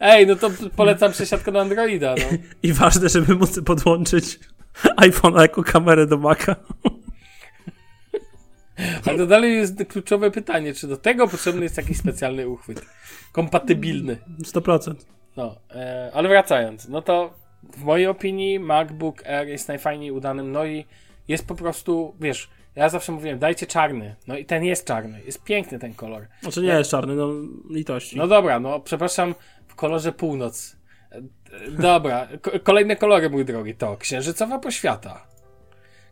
[0.00, 2.38] Ej, no to polecam przesiadkę na Androida, no.
[2.68, 4.38] I ważne, żeby móc podłączyć
[4.96, 6.56] iPhone'a jako kamerę do Maca.
[9.06, 12.82] Ale to dalej jest kluczowe pytanie, czy do tego potrzebny jest jakiś specjalny uchwyt.
[13.32, 14.16] Kompatybilny.
[14.42, 14.94] 100%.
[15.36, 17.34] No, e, ale wracając, no to
[17.76, 20.84] w mojej opinii MacBook Air jest najfajniej udanym, no i
[21.28, 25.44] jest po prostu, wiesz, ja zawsze mówiłem, dajcie czarny, no i ten jest czarny, jest
[25.44, 26.26] piękny ten kolor.
[26.42, 27.28] Znaczy nie jest czarny, no
[27.70, 28.16] litości.
[28.16, 29.34] No dobra, no przepraszam,
[29.68, 30.76] w kolorze północ.
[31.78, 35.26] Dobra, ko- kolejne kolory, mój drogi, to księżycowa poświata,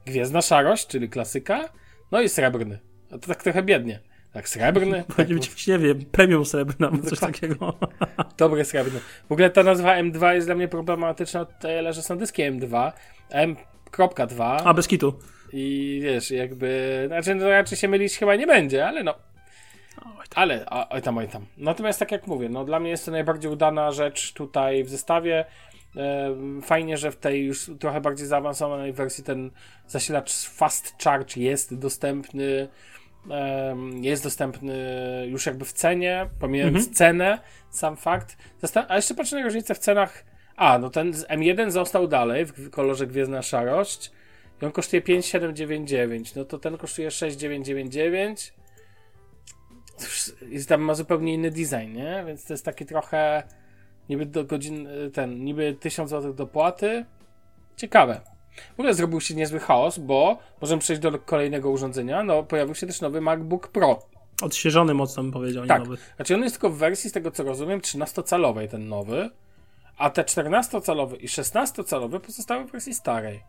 [0.06, 1.68] gwiezdna szarość, czyli klasyka,
[2.12, 2.78] no i srebrny.
[3.10, 4.00] No to tak trochę biednie.
[4.32, 7.78] Tak, srebrny, tak, Będzie być nie wiem, premium srebrna, coś takiego.
[8.38, 9.00] dobry srebrny.
[9.28, 12.92] W ogóle ta nazwa M2 jest dla mnie problematyczna tyle, że są dyski M2,
[13.30, 15.18] M.2 A, bez kitu.
[15.52, 19.14] i wiesz, jakby, znaczy no, raczej się mylić chyba nie będzie, ale no,
[20.34, 21.46] Ale, oj tam, oj tam.
[21.56, 25.44] Natomiast tak jak mówię, no dla mnie jest to najbardziej udana rzecz tutaj w zestawie.
[26.62, 29.50] Fajnie, że w tej już trochę bardziej zaawansowanej wersji ten
[29.86, 32.68] zasilacz Fast Charge jest dostępny.
[34.00, 34.76] Jest dostępny
[35.28, 37.38] już jakby w cenie, pomijając cenę,
[37.70, 38.36] sam fakt.
[38.62, 40.24] Zastan- A jeszcze patrzę na różnicę w cenach.
[40.56, 44.12] A, no ten z M1 został dalej w kolorze Gwiezdna Szarość.
[44.62, 46.34] I on kosztuje 5799.
[46.34, 48.54] No to ten kosztuje 6999
[50.50, 52.24] i tam ma zupełnie inny design, nie?
[52.26, 53.42] Więc to jest taki trochę
[54.08, 57.04] niby do godzin, ten, niby 1000 zł dopłaty.
[57.76, 58.20] Ciekawe.
[58.56, 62.22] W ogóle zrobił się niezły chaos, bo możemy przejść do kolejnego urządzenia.
[62.22, 64.02] No, pojawił się też nowy MacBook Pro.
[64.42, 65.82] Odświeżony mocno bym powiedział, nie Tak.
[65.82, 65.96] nowy.
[66.16, 69.30] Znaczy on jest tylko w wersji, z tego co rozumiem, 13-calowej ten nowy,
[69.98, 73.42] a te 14-calowy i 16-calowy pozostały w wersji starej.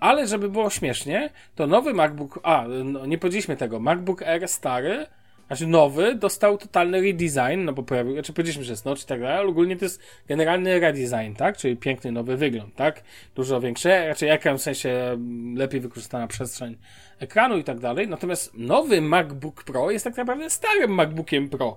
[0.00, 5.06] Ale żeby było śmiesznie, to nowy MacBook, a no, nie powiedzieliśmy tego, MacBook Air stary,
[5.48, 9.20] znaczy nowy, dostał totalny redesign, no bo pojawił, znaczy powiedzieliśmy, że jest nocz i tak
[9.20, 11.56] dalej, ale ogólnie to jest generalny redesign, tak?
[11.56, 13.02] Czyli piękny nowy wygląd, tak?
[13.34, 16.76] Dużo większy, raczej ekran w sensie mm, lepiej wykorzystana przestrzeń
[17.18, 18.08] ekranu i tak dalej.
[18.08, 21.76] Natomiast nowy MacBook Pro jest tak naprawdę starym MacBookiem Pro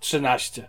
[0.00, 0.68] 13.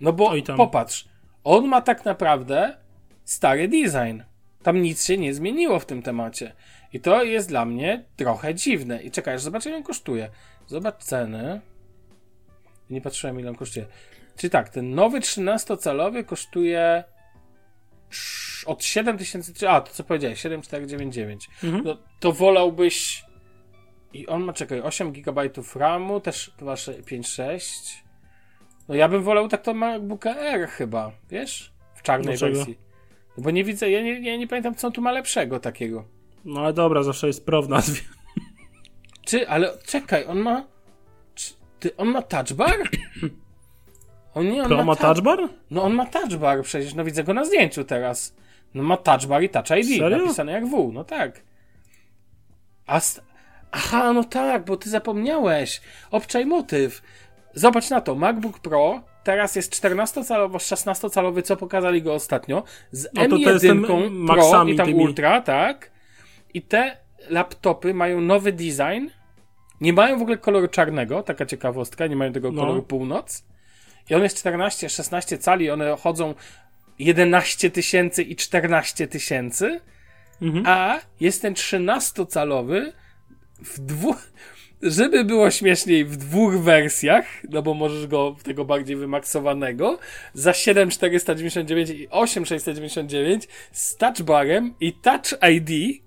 [0.00, 1.08] No bo popatrz,
[1.44, 2.76] on ma tak naprawdę
[3.24, 4.22] stary design.
[4.62, 6.52] Tam nic się nie zmieniło w tym temacie.
[6.94, 9.02] I to jest dla mnie trochę dziwne.
[9.02, 10.30] I czekaj, aż zobaczę ile on kosztuje.
[10.66, 11.60] Zobacz ceny.
[12.90, 13.86] Nie patrzyłem ile on kosztuje.
[14.36, 17.04] Czyli tak, ten nowy 13-calowy kosztuje
[18.10, 21.48] sz- od 7000, a to co powiedziałeś, 7499.
[21.64, 21.84] Mhm.
[21.84, 23.24] No, to wolałbyś
[24.12, 25.42] i on ma, czekaj, 8 GB
[25.76, 28.04] RAMu, też chyba 5.6.
[28.88, 31.72] No ja bym wolał tak to MacBooka Air chyba, wiesz?
[31.94, 32.56] W czarnej Dlaczego?
[32.56, 32.78] wersji.
[33.38, 36.13] No Bo nie widzę, ja nie, ja nie pamiętam co on tu ma lepszego takiego.
[36.44, 38.00] No ale dobra, zawsze jest pro w nazwie.
[39.24, 40.64] Czy, ale czekaj, on ma.
[41.34, 42.76] Czy, ty, on ma touch bar?
[44.34, 45.38] On nie, on Pro ma ta- touch bar?
[45.70, 48.36] No on ma touch bar przecież, no widzę go na zdjęciu teraz.
[48.74, 50.18] No ma touch bar i touch ID, Serio?
[50.18, 51.42] napisane jak W, no tak.
[52.86, 53.00] A
[53.72, 55.80] Aha, no tak, bo ty zapomniałeś.
[56.10, 57.02] Obczaj motyw.
[57.54, 63.22] Zobacz na to, MacBook Pro teraz jest 14-calowo, 16-calowy, co pokazali go ostatnio, z No
[63.22, 65.04] to to M1 jest ten Pro i tam tymi.
[65.04, 65.90] Ultra, tak?
[66.54, 66.96] I te
[67.30, 69.08] laptopy mają nowy design.
[69.80, 72.62] Nie mają w ogóle koloru czarnego, taka ciekawostka, nie mają tego No.
[72.62, 73.44] koloru północ.
[74.10, 76.34] I on jest 14, 16 cali, one chodzą
[76.98, 79.80] 11 tysięcy i 14 tysięcy,
[80.42, 80.66] Mhm.
[80.66, 82.92] a jest ten 13-calowy
[83.64, 84.32] w dwóch,
[84.82, 89.98] żeby było śmieszniej, w dwóch wersjach, no bo możesz go tego bardziej wymaksowanego,
[90.34, 96.03] za 7,499 i 8,699 z touchbarem i touch ID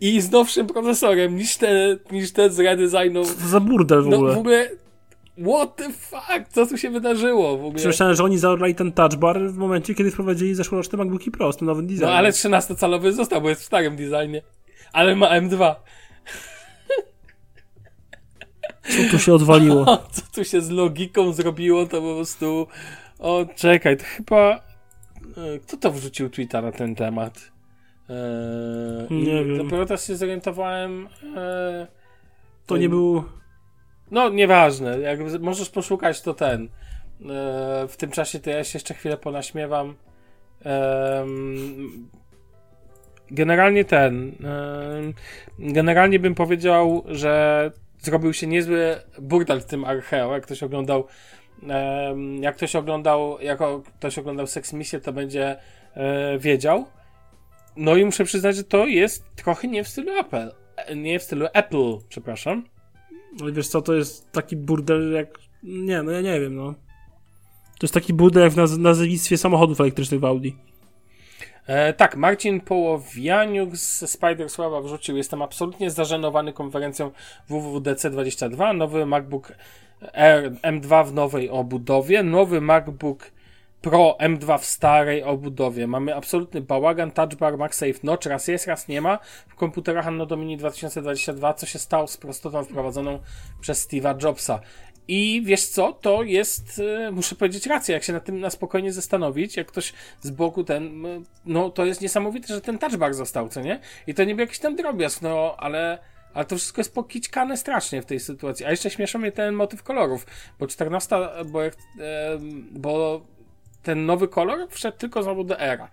[0.00, 3.24] i z nowszym procesorem niż te, niż te z redesignu.
[3.24, 4.34] Co za burdel w No ogóle?
[4.34, 4.70] w ogóle,
[5.54, 7.74] what the fuck, co tu się wydarzyło w ogóle?
[7.74, 11.56] Przemyślałem, że oni zaorali ten touch bar w momencie, kiedy wprowadzili zeszłoroczne MacBooki Pro z
[11.56, 12.10] tym nowym No designem.
[12.10, 14.42] ale 13-calowy został, bo jest w starym designie.
[14.92, 15.74] Ale ma M2.
[18.88, 19.80] Co tu się odwaliło?
[19.82, 22.66] O, co tu się z logiką zrobiło, to po prostu...
[23.18, 24.50] O, czekaj, to chyba...
[25.36, 27.52] e, Kto to wrzucił tweeta na ten temat?
[28.10, 29.58] Eee, Nie wiem.
[29.58, 31.08] Dopiero teraz się zorientowałem...
[31.36, 31.86] E,
[32.66, 33.24] To nie był...
[34.10, 34.98] No, nieważne.
[35.00, 36.64] Jak możesz poszukać, to ten.
[36.64, 36.68] E,
[37.88, 39.94] w tym czasie to ja się jeszcze chwilę ponaśmiewam.
[40.64, 42.08] Em,
[43.30, 44.32] generalnie ten.
[44.44, 45.14] em,
[45.58, 50.32] generalnie bym powiedział, że zrobił się niezły burdel w tym Archeo.
[50.32, 51.06] Jak ktoś oglądał.
[51.68, 53.58] em, jak ktoś oglądał, jak
[53.98, 55.56] ktoś oglądał Sex Misję, to będzie
[56.38, 56.84] wiedział.
[57.76, 60.50] No i muszę przyznać, że to jest trochę nie w stylu Apple.
[60.96, 62.64] Nie w stylu Apple, przepraszam.
[63.40, 65.38] Ale wiesz co, to jest taki burdel jak...
[65.62, 66.74] Nie, no ja nie wiem, no.
[67.78, 70.50] To jest taki burdel jak w naz- nazewnictwie samochodów elektrycznych w Audi.
[71.66, 75.16] E, tak, Marcin Połowianiuk z Spider Sława wrzucił.
[75.16, 77.10] Jestem absolutnie zażenowany konferencją
[77.50, 78.76] WWDC22.
[78.76, 79.52] Nowy MacBook
[80.12, 82.22] Air M2 w nowej obudowie.
[82.22, 83.30] Nowy MacBook
[83.86, 85.86] Pro M2 w starej obudowie.
[85.86, 87.10] Mamy absolutny bałagan.
[87.10, 89.18] Touch Bar MagSafe Notch raz jest, raz nie ma.
[89.48, 91.54] W komputerach Anno Domini 2022.
[91.54, 93.18] Co się stało z prostotą wprowadzoną
[93.60, 94.60] przez Steve'a Jobsa?
[95.08, 98.92] I wiesz co, to jest, e, muszę powiedzieć rację, jak się nad tym na spokojnie
[98.92, 103.48] zastanowić, jak ktoś z boku ten, m, no to jest niesamowite, że ten touchbar został,
[103.48, 103.80] co nie?
[104.06, 105.98] I to nie był jakiś tam drobiazg, no ale,
[106.34, 108.66] ale to wszystko jest pokićkane strasznie w tej sytuacji.
[108.66, 110.26] A jeszcze śmiesza mnie ten motyw kolorów,
[110.58, 112.38] bo 14, bo, jak, e,
[112.70, 113.20] bo
[113.86, 115.88] ten nowy kolor wszedł tylko znowu do era.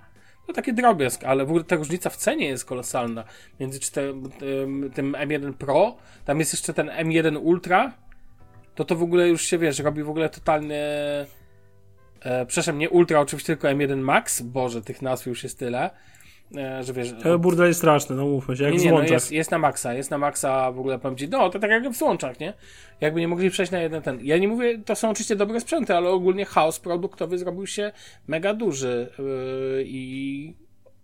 [0.47, 3.23] To taki drobiazg, ale w ogóle ta różnica w cenie jest kolosalna
[3.59, 4.31] między tym,
[4.93, 7.93] tym M1 Pro, tam jest jeszcze ten M1 Ultra,
[8.75, 10.81] to to w ogóle już się, wiesz, robi w ogóle totalnie...
[12.21, 14.41] E, przepraszam, nie Ultra, oczywiście tylko M1 Max.
[14.41, 15.89] Boże, tych nazw już jest tyle,
[16.81, 17.13] że wiesz...
[17.23, 19.11] Ale burdel jest straszny, no mówmy się, jak nie, w no złączach.
[19.11, 21.89] jest, jest na maksa, jest na maksa w ogóle powiem ci, no to tak jak
[21.89, 22.53] w złączach, nie?
[23.01, 24.19] Jakby nie mogli przejść na jeden ten.
[24.21, 27.91] Ja nie mówię, to są oczywiście dobre sprzęty, ale ogólnie chaos produktowy zrobił się
[28.27, 30.53] mega duży yy, i,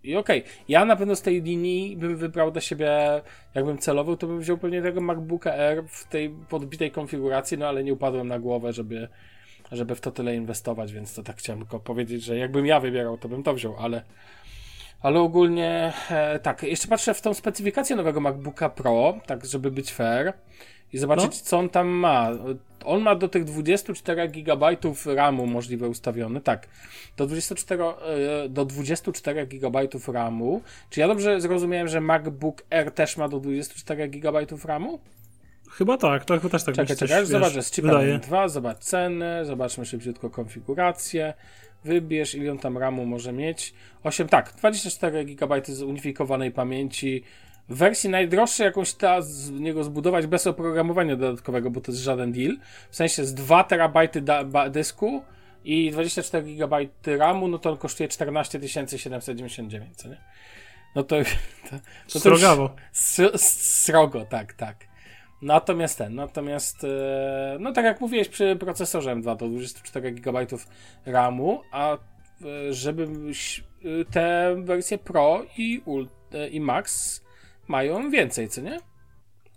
[0.04, 0.42] i okej.
[0.68, 2.98] Ja na pewno z tej linii bym wybrał do siebie,
[3.54, 7.84] jakbym celował, to bym wziął pewnie tego MacBooka Air w tej podbitej konfiguracji, no ale
[7.84, 9.08] nie upadłem na głowę, żeby
[9.72, 13.18] żeby w to tyle inwestować, więc to tak chciałem tylko powiedzieć, że jakbym ja wybierał,
[13.18, 14.02] to bym to wziął, ale
[15.00, 19.92] ale ogólnie e, tak, jeszcze patrzę w tą specyfikację nowego MacBooka Pro, tak żeby być
[19.92, 20.32] fair
[20.92, 21.44] i zobaczyć No.
[21.44, 22.30] co on tam ma.
[22.84, 26.68] On ma do tych 24 GB RAMu możliwe ustawione, tak.
[27.16, 30.62] Do 24, e, do 24 GB RAMu.
[30.90, 34.98] Czy ja dobrze zrozumiałem, że MacBook Air też ma do 24 GB RAMu?
[35.70, 38.18] Chyba tak, to chyba też tak Czekaj, czekaj, zobacz, z chipem wydaje.
[38.18, 41.34] M2, zobacz cenę, zobaczmy szybciutko konfigurację,
[41.84, 43.74] wybierz ile on tam RAMu może mieć.
[44.04, 47.22] 8, tak, 24 GB z unifikowanej pamięci,
[47.68, 52.32] w wersji najdroższej jakąś ta z niego zbudować bez oprogramowania dodatkowego, bo to jest żaden
[52.32, 52.56] deal,
[52.90, 54.22] w sensie z 2 terabajty
[54.70, 55.22] dysku
[55.64, 60.16] i 24 GB RAMu, no to on kosztuje 14 799, co nie?
[60.94, 61.24] No to, to,
[61.70, 62.74] to, to już- Srogawo.
[63.36, 64.89] Srogo, tak, tak.
[65.42, 70.46] Natomiast ten, natomiast, e, no tak jak mówiłeś przy procesorze M2 to 24 GB
[71.06, 71.98] RAMu, a e,
[72.72, 75.82] żeby e, te wersje Pro i,
[76.50, 77.20] i Max
[77.68, 78.80] mają więcej, co nie?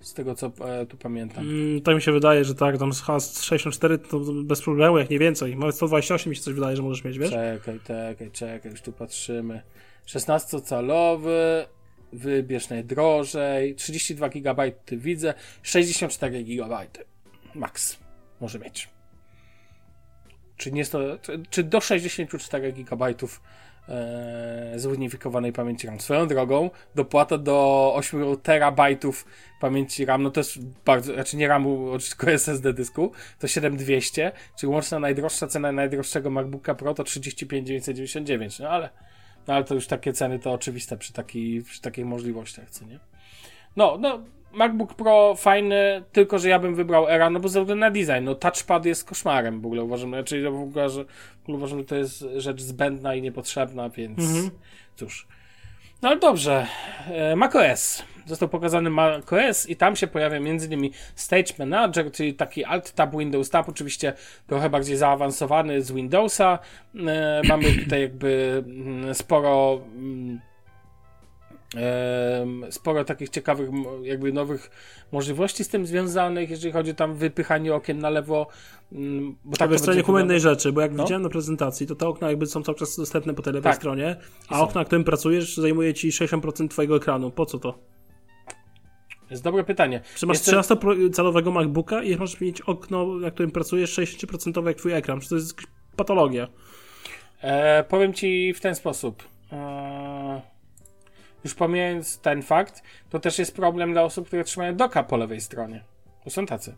[0.02, 0.52] Z tego co
[0.90, 1.44] tu pamiętam.
[1.50, 5.10] Mm, tak mi się wydaje, że tak, tam z has 64 to bez problemu, jak
[5.10, 5.56] nie więcej.
[5.56, 7.30] Nawet 128 mi się coś wydaje, że możesz mieć, wiesz?
[7.30, 9.62] Czekaj, czekaj, czekaj, już tu patrzymy.
[10.08, 11.66] 16-calowy,
[12.14, 16.88] wybierz najdrożej, 32 GB widzę, 64 GB
[17.56, 17.98] max
[18.42, 18.90] może mieć.
[20.58, 20.84] Czy, nie
[21.50, 23.14] czy, do 64 GB
[23.90, 26.00] e, zunifikowanej pamięci RAM.
[26.00, 29.26] Swoją drogą, dopłata do 8 terabajtów
[29.60, 34.72] pamięci RAM, no to jest bardzo, znaczy nie RAMu, tylko SSD dysku, to 7200, czyli
[34.72, 38.90] łączna najdroższa cena najdroższego MacBooka Pro to 35 999, no ale
[39.48, 43.00] No ale to już takie ceny to oczywiste przy, taki, przy takich możliwościach, co nie?
[43.76, 44.20] No, no,
[44.54, 48.24] MacBook Pro fajny, tylko że ja bym wybrał Era, no bo ze względu na design,
[48.24, 51.06] no touchpad jest koszmarem w ogóle, uważam, czyli w ogóle, że,
[51.40, 54.50] w ogóle uważam, że to jest rzecz zbędna i niepotrzebna, więc Mhm.
[54.96, 55.28] cóż.
[56.02, 56.68] No ale dobrze,
[57.08, 58.04] e, macOS.
[58.26, 60.90] Został pokazany macOS i tam się pojawia m.in.
[61.16, 64.14] Stage Manager, czyli taki Alt-Tab Windows Tab, oczywiście
[64.48, 66.60] trochę bardziej zaawansowany z Windowsa.
[67.08, 70.40] E, mamy tutaj jakby mm, sporo mm,
[71.76, 73.70] em, sporo takich ciekawych,
[74.04, 74.72] jakby nowych
[75.12, 78.48] możliwości z tym związanych, jeżeli chodzi o tam wypychanie okien na lewo.
[78.92, 80.42] mm, Bo Tak, to jest stronie wyglądać.
[80.42, 81.04] rzeczy, bo jak No.
[81.04, 83.76] widziałem na prezentacji, to te okna jakby są cały czas dostępne po tej lewej Tak.
[83.82, 84.16] stronie,
[84.50, 84.64] a są.
[84.64, 87.32] okno, na którym pracujesz, zajmuje ci 60% twojego ekranu.
[87.32, 87.80] Po co to?
[89.34, 90.02] Jest dobre pytanie.
[90.16, 94.94] Czy masz Jeszcze- 13-calowego MacBooka i możesz mieć okno, na którym pracujesz 60% jak twój
[94.94, 95.22] ekran?
[95.22, 95.66] Czy to jest jakaś
[95.96, 96.48] patologia?
[97.42, 99.24] E, powiem ci w ten sposób.
[99.52, 100.42] E,
[101.44, 105.42] już pomijając ten fakt, to też jest problem dla osób, które trzymają doka po lewej
[105.42, 105.84] stronie.
[106.24, 106.76] To są tacy.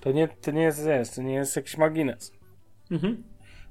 [0.00, 2.32] To nie, to nie jest, jest, to nie jest jakiś margines.
[2.90, 3.22] Mhm.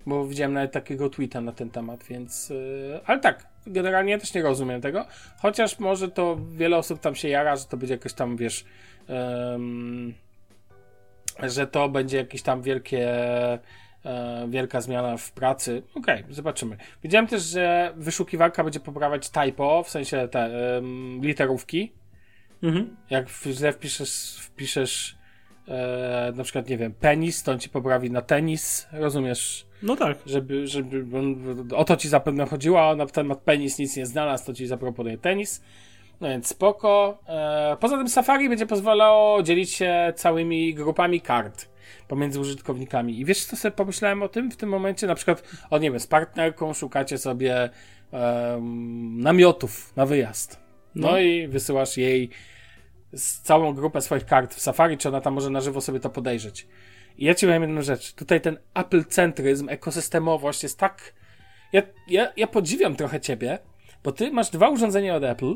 [0.06, 2.50] Bo widziałem nawet takiego tweeta na ten temat, więc.
[2.50, 5.06] Yy, ale tak, generalnie ja też nie rozumiem tego.
[5.38, 8.66] Chociaż może to wiele osób tam się jara, że to będzie jakoś tam, wiesz.
[11.44, 13.08] że to będzie jakieś tam wielkie.
[14.06, 15.84] e, wielka zmiana w pracy.
[15.96, 16.78] Okej, zobaczymy.
[17.04, 20.50] Widziałem też, że wyszukiwarka będzie poprawiać typo, w sensie te
[21.22, 21.92] literówki.
[22.64, 22.96] Mhm.
[23.10, 25.18] Jak w- źle wpiszesz, wpiszesz
[25.68, 28.88] e, na przykład, nie wiem, penis, to on ci poprawi na tenis.
[28.92, 29.65] Rozumiesz?
[29.84, 30.18] No tak.
[30.26, 31.06] żeby, żeby
[31.76, 35.18] o to ci zapewne chodziło, a na temat penis nic nie znalazł, to ci zaproponuje
[35.18, 35.62] tenis.
[36.22, 37.18] No więc spoko.
[37.28, 41.70] E, poza tym Safari będzie pozwalało dzielić się całymi grupami kart
[42.08, 43.20] pomiędzy użytkownikami.
[43.20, 45.08] I wiesz, co sobie pomyślałem o tym w tym momencie?
[45.08, 47.70] Na przykład, o nie wiem, z partnerką szukacie sobie
[48.12, 50.60] em, namiotów na wyjazd.
[50.96, 51.20] No, No.
[51.20, 52.30] i wysyłasz jej
[53.14, 56.10] z całą grupę swoich kart w Safari, czy ona tam może na żywo sobie to
[56.10, 56.68] podejrzeć.
[57.18, 58.14] I ja ci powiem jedną rzecz.
[58.14, 61.14] Tutaj ten Apple-centryzm, ekosystemowość jest tak...
[61.74, 63.60] Ja, ja, ja podziwiam trochę ciebie,
[64.04, 65.56] bo ty masz dwa urządzenia od Apple,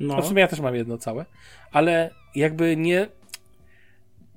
[0.00, 0.16] No.
[0.16, 0.22] no.
[0.22, 1.24] w sumie ja też mam jedno całe,
[1.72, 3.08] ale jakby nie...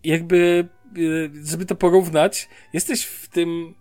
[0.04, 3.76] Jakby, y, żeby to porównać, jesteś w tym...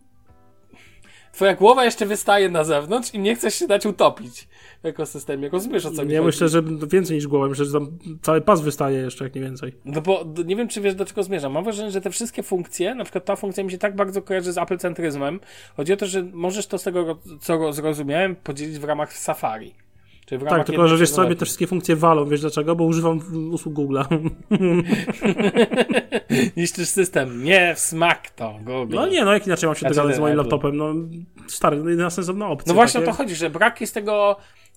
[1.33, 4.49] Twoja głowa jeszcze wystaje na zewnątrz i nie chcesz się dać utopić
[4.83, 5.49] w ekosystemie.
[5.49, 6.27] Rozumiesz o co mi Ja chodzi?
[6.27, 7.49] myślę, że więcej niż głowa.
[7.49, 9.73] Myślę, że tam cały pas wystaje jeszcze, jak nie więcej.
[9.85, 11.53] No bo nie wiem, czy wiesz, do czego zmierzam.
[11.53, 14.53] Mam wrażenie, że te wszystkie funkcje, na przykład ta funkcja mi się tak bardzo kojarzy
[14.53, 15.39] z Apple-centryzmem.
[15.77, 19.75] Chodzi o to, że możesz to z tego, co zrozumiałem, podzielić w ramach Safari.
[20.49, 22.25] Tak, tylko że wiesz co, mnie te wszystkie funkcje walą.
[22.25, 22.77] Wiesz dlaczego?
[22.77, 23.21] Bo używam
[23.53, 24.31] usług Google'a.
[26.57, 27.45] Niszczysz system.
[27.45, 28.95] Nie w smak to, Google.
[28.95, 30.77] No nie, no jak inaczej mam się Znaczy, dogadać z moim laptopem?
[30.77, 30.95] No
[31.49, 32.71] stary, no jedyna sensowna opcja.
[32.71, 33.11] No właśnie takie...
[33.11, 34.37] o to chodzi, że brak jest tego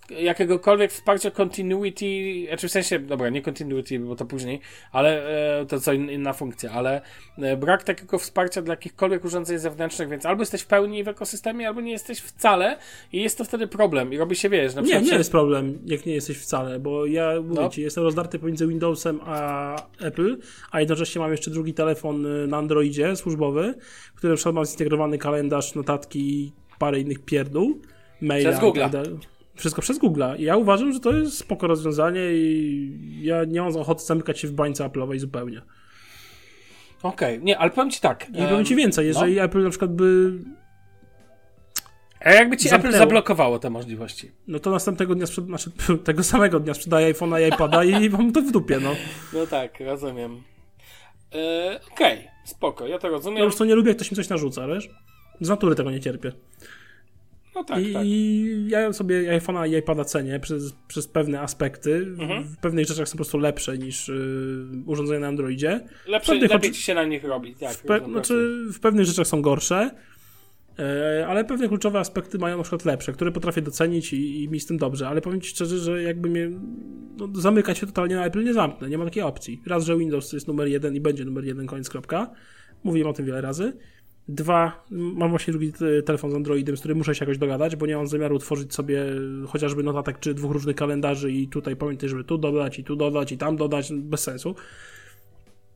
[0.10, 2.06] jakiegokolwiek wsparcia continuity,
[2.48, 4.60] znaczy w sensie, dobra, nie continuity, bo to później,
[4.91, 5.28] ale
[5.62, 7.02] e, to co in, inna funkcja, ale
[7.38, 11.68] e, brak takiego wsparcia dla jakichkolwiek urządzeń zewnętrznych, więc albo jesteś w pełni w ekosystemie,
[11.68, 12.78] albo nie jesteś wcale
[13.13, 15.32] i jest to wtedy problem i robi się, wiesz, na Nie, przykład nie się- jest
[15.32, 17.70] problem, jak nie jesteś wcale, bo ja mówię No.
[17.70, 20.38] ci, jestem rozdarty pomiędzy Windowsem a Apple,
[20.72, 23.74] a jednocześnie mam jeszcze drugi telefon y, na Androidzie służbowy,
[24.13, 27.82] w którym przykład mam zintegrowany kalendarz, notatki i parę innych pierdół,
[28.22, 28.52] maila.
[28.89, 29.35] Przez.
[29.56, 30.39] Wszystko przez Google'a.
[30.39, 34.52] Ja uważam, że to jest spoko rozwiązanie i ja nie mam ochoty zamykać się w
[34.52, 35.62] bańce Apple'owej zupełnie.
[37.04, 38.30] Okej, nie, ale powiem ci tak.
[38.30, 40.34] I powiem ci więcej, jeżeli Apple na przykład by
[42.20, 42.96] A jakby ci zamknęło.
[42.96, 44.32] Apple zablokowało te możliwości?
[44.48, 45.46] no to następnego dnia, sprzed...
[45.46, 45.72] znaczy,
[46.04, 48.91] tego samego dnia sprzedaję iPhone'a i iPada i mam to w dupie, no.
[49.34, 50.44] No tak, rozumiem.
[51.36, 53.44] E, Okej, spoko, ja to Ja rozumiem.
[53.44, 54.89] już to nie lubię, jak ktoś mi coś narzuca, wiesz?
[55.41, 56.32] Z natury tego nie cierpię.
[57.56, 58.04] No tak, I, tak.
[58.06, 61.96] I ja sobie iPhone'a i iPada cenię przez, przez pewne aspekty.
[62.20, 62.44] Mhm.
[62.44, 65.88] W pewnych rzeczach są po prostu lepsze niż y, urządzenia na Androidzie.
[66.08, 67.72] Lepsze, pewnych lepiej ci się na nich robi, tak.
[67.72, 69.91] Pe- rozumiem, znaczy, w pewnych rzeczach są gorsze,
[70.80, 74.60] e, ale pewne kluczowe aspekty mają na przykład lepsze, które potrafię docenić i, i mi
[74.60, 75.08] z tym dobrze.
[75.08, 76.50] Ale powiem Ci szczerze, że jakby mnie
[77.18, 78.89] no, zamykać się totalnie na Apple nie zamknę.
[78.89, 79.62] Nie ma takiej opcji.
[79.68, 82.32] Raz, że Windows jest numer jeden i będzie numer jeden, koniec, kropka.
[82.84, 83.74] Mówiłem o tym wiele razy.
[84.28, 87.86] Dwa, mam właśnie drugi te- telefon z Androidem, z którym muszę się jakoś dogadać, bo
[87.86, 89.05] nie mam zamiaru tworzyć sobie
[89.47, 93.32] chociażby notatek czy dwóch różnych kalendarzy i tutaj pamiętaj, żeby tu dodać i tu dodać
[93.32, 94.55] i tam dodać, bez sensu.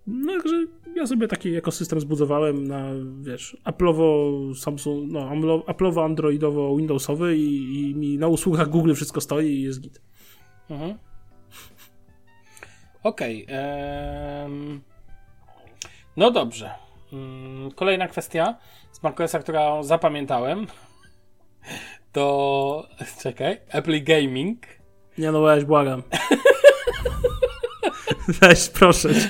[0.08, 2.86] No, także ja sobie taki ekosystem zbudowałem na,
[3.22, 5.30] wiesz, Apple'owo Samsung, no,
[5.68, 10.02] Apple'owo Androidowo Windowsowy i, i mi na usługach Google wszystko stoi i jest git.
[10.70, 10.98] Mhm.
[13.04, 13.46] Okej.
[13.48, 14.82] em,
[16.18, 16.70] No dobrze.
[17.14, 18.58] Mm, Kolejna kwestia
[18.92, 20.68] z macOSa, którą zapamiętałem.
[22.12, 22.88] to
[23.24, 24.66] czekaj, Apple Gaming.
[25.18, 26.04] Nie no, weź, błagam.
[28.42, 29.30] weź, proszę cię.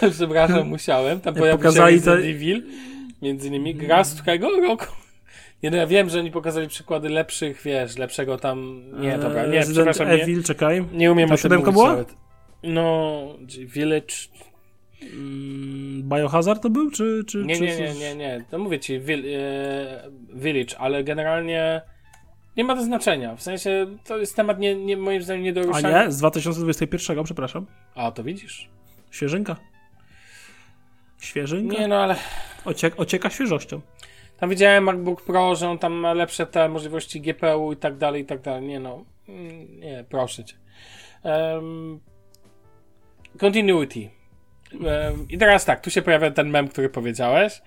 [0.16, 1.20] Przepraszam, musiałem.
[1.20, 2.62] Tam pojawił pokazali się to- Evil.
[3.22, 4.86] Między innymi gra z którego roku?
[5.62, 8.82] Nie no, ja wiem, że oni pokazali przykłady lepszych, wiesz, lepszego tam...
[9.00, 10.84] Nie, dobra, nie, Eee, Resident przepraszam, nie, Evil, czekaj.
[10.92, 11.96] nie umiem Ta o tym była?
[12.62, 13.22] No,
[13.66, 14.14] Village...
[15.02, 17.24] Mm, Biohazard to był, czy...
[17.26, 18.44] czy Nie, czy nie, nie, nie, nie.
[18.50, 19.00] To mówię ci, e,
[20.34, 21.80] Village, ale generalnie
[22.56, 23.36] nie ma to znaczenia.
[23.36, 26.04] W sensie to jest temat nie, nie, moim zdaniem nie do A ruszania.
[26.04, 27.66] nie, z 2021, przepraszam.
[27.94, 28.68] A, to widzisz?
[29.10, 29.56] Świeżynka.
[31.20, 31.76] Świeżynka.
[31.78, 32.16] Nie, no ale
[32.64, 33.80] Ociek, ocieka świeżością.
[34.40, 38.22] tam widziałem MacBook Pro, że on tam ma lepsze te możliwości GPU i tak dalej,
[38.22, 38.62] i tak dalej.
[38.62, 40.54] Nie no, Mm, nie, proszę cię.
[41.22, 42.00] Um,
[43.38, 44.10] continuity.
[45.28, 47.62] I teraz tak, tu się pojawia ten mem, który powiedziałeś,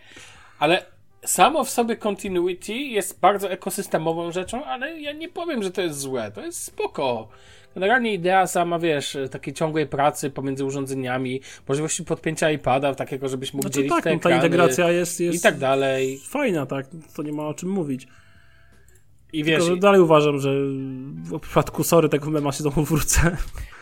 [0.60, 0.86] ale
[1.26, 6.00] samo w sobie continuity jest bardzo ekosystemową rzeczą, ale ja nie powiem, że to jest
[6.00, 6.32] złe.
[6.32, 7.28] To jest spoko.
[7.76, 13.64] Generalnie idea sama, wiesz, takiej ciągłej pracy pomiędzy urządzeniami, możliwości podpięcia iPada, takiego, żebyś mógł
[13.64, 16.20] Znaczy dzielić tak, te no, ta integracja jest, jest i tak dalej.
[16.30, 16.86] fajna, tak.
[17.16, 18.08] To nie ma o czym mówić.
[19.34, 20.50] I Tylko, wiesz, że dalej uważam, że
[21.16, 23.38] w przypadku sorry, tego mema się znowu wrócę.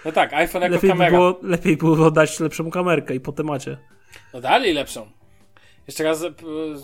[0.06, 1.12] no tak, iPhone jako Lepiej by, kamera.
[1.18, 3.78] było, lepiej było dać lepszą kamerkę i po temacie.
[4.34, 5.12] No dalej lepszą.
[5.88, 6.26] Jeszcze raz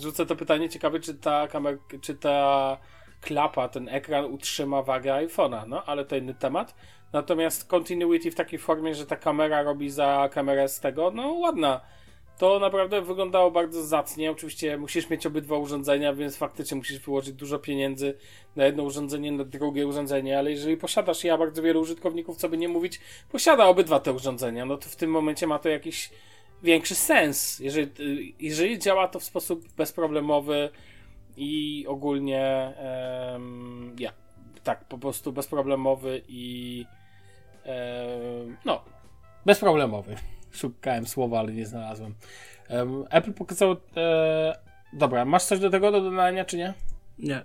[0.02, 2.76] rzucę to pytanie, ciekawe czy ta kamer, czy ta
[3.20, 6.74] klapa, ten ekran utrzyma wagę iPhone'a, no ale to inny temat.
[7.12, 11.80] Natomiast continuity w takiej formie, że ta kamera robi za kamerę z tego, no ładna.
[12.38, 14.30] To naprawdę wyglądało bardzo zacnie.
[14.30, 18.18] Oczywiście musisz mieć obydwa urządzenia, więc faktycznie musisz wyłożyć dużo pieniędzy
[18.56, 22.58] na jedno urządzenie, na drugie urządzenie, ale jeżeli posiadasz, ja bardzo wielu użytkowników, co by
[22.58, 23.00] nie mówić,
[23.32, 26.10] posiada obydwa te urządzenia, no to w tym momencie ma to jakiś
[26.62, 27.58] większy sens.
[27.58, 30.70] Jeżeli, y, jeżeli działa to w sposób bezproblemowy
[31.36, 32.74] i ogólnie
[33.98, 34.12] ja,
[34.64, 36.84] tak, po prostu bezproblemowy i
[38.64, 38.84] no,
[39.46, 40.16] bezproblemowy.
[40.58, 42.14] Szukałem słowa, ale nie znalazłem.
[42.68, 44.58] Em, Apple pokazało e,
[44.92, 46.74] dobra, masz coś do tego do dodania, czy nie?
[47.18, 47.42] Nie.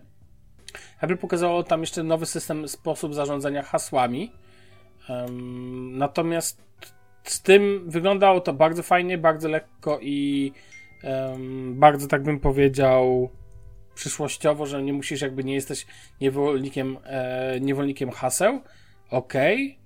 [1.02, 4.32] Apple pokazało tam jeszcze nowy system, sposób zarządzania hasłami.
[5.10, 6.62] Em, natomiast
[7.24, 10.52] z tym wyglądało to bardzo fajnie, bardzo lekko i
[11.04, 13.30] em, bardzo, tak bym powiedział,
[13.96, 15.86] przyszłościowo, że nie musisz, jakby nie jesteś
[16.22, 18.62] niewolnikiem, e, niewolnikiem haseł.
[19.10, 19.78] Okej,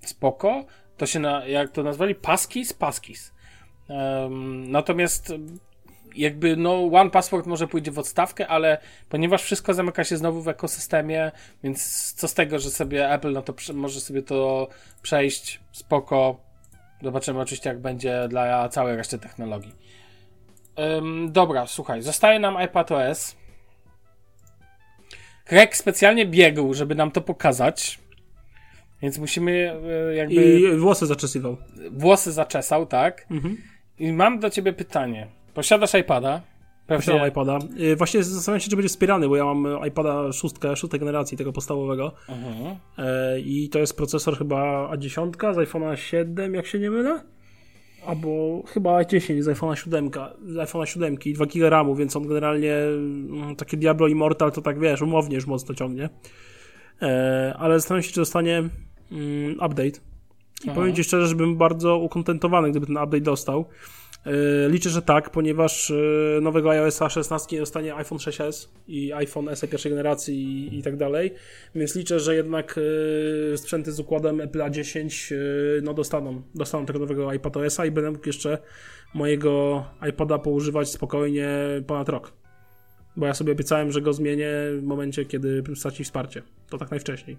[0.00, 0.64] spoko.
[0.96, 2.14] To się, na, jak to nazwali?
[2.14, 2.72] Paskis?
[2.72, 3.32] Paskis.
[3.88, 5.32] Em, natomiast
[6.16, 8.78] jakby no One Password może pójdzie w odstawkę, ale
[9.08, 11.32] ponieważ wszystko zamyka się znowu w ekosystemie,
[11.62, 14.68] więc co z tego, że sobie Apple no to może sobie to
[15.02, 16.40] przejść spoko.
[17.02, 19.74] Zobaczymy oczywiście jak będzie dla całej reszty technologii.
[20.98, 23.36] Ym, dobra, słuchaj, zostaje nam iPadOS.
[25.44, 27.98] Craig specjalnie biegł, żeby nam to pokazać.
[29.02, 29.72] Więc musimy
[30.10, 31.56] e, jakby I włosy zaczesywał.
[31.90, 33.26] włosy zaczesał, tak?
[33.30, 33.56] Mhm.
[33.98, 35.26] I mam do ciebie pytanie.
[35.54, 36.42] Posiadasz iPada?
[36.86, 37.58] Posiadam iPada.
[37.80, 41.52] Y, Właśnie zastanawiam się, czy będzie wspierany, bo ja mam iPada szóstkę, szóstej generacji, tego
[41.52, 42.12] podstawowego.
[42.28, 42.76] Mhm.
[42.98, 47.22] E, I to jest procesor chyba A10 z iPhone'a 7, jak się nie mylę.
[48.06, 50.10] Albo chyba A10 z iPhone'a 7,
[50.46, 54.62] z iPhone'a 7 i 2 GB RAMu, więc on generalnie mm, takie Diablo Immortal to
[54.62, 56.08] tak wiesz, umownie już mocno ciągnie.
[57.02, 58.68] E, ale zastanawiam się, czy dostanie
[59.12, 60.00] mm, update.
[60.64, 63.64] I powiem Ci szczerze, że bym bardzo ukontentowany, gdyby ten update dostał.
[64.26, 69.68] E, Liczę, że tak, ponieważ e, nowego iOSa 16 dostanie iPhone 6s i iPhone SE
[69.68, 71.34] pierwszej generacji i, i tak dalej,
[71.74, 72.80] więc liczę, że jednak
[73.56, 75.38] sprzęty z układem Apple A10 e,
[75.82, 78.58] no dostaną, dostaną tego nowego iPadOSa i będę mógł jeszcze
[79.14, 81.48] mojego iPada poużywać spokojnie
[81.86, 82.32] ponad rok.
[83.16, 84.48] Bo ja sobie obiecałem, że go zmienię
[84.78, 86.42] w momencie, kiedy straci wsparcie.
[86.68, 87.36] To tak najwcześniej.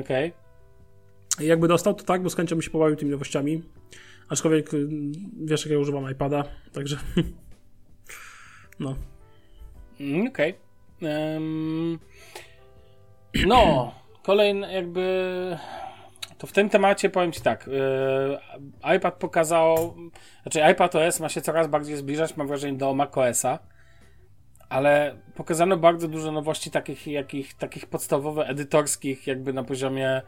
[0.00, 0.32] Okej.
[1.40, 3.62] I Jakby dostał, to tak, bo z chęcią się pobawił tymi nowościami.
[4.28, 4.88] Aczkolwiek y,
[5.44, 6.96] wiesz, jak ja używam iPada, także.
[8.80, 8.96] No.
[10.00, 10.54] Mm, Okej.
[11.02, 11.98] Em,
[13.46, 15.56] no, kolejny jakby.
[16.38, 17.70] To w tym temacie powiem Ci tak.
[18.84, 19.94] e, iPad pokazał.
[20.42, 23.58] Znaczy, iPad OS ma się coraz bardziej zbliżać, mam wrażenie, do macOSa.
[24.68, 30.22] Ale pokazano bardzo dużo nowości takich, jakich, takich podstawowych, edytorskich, jakby na poziomie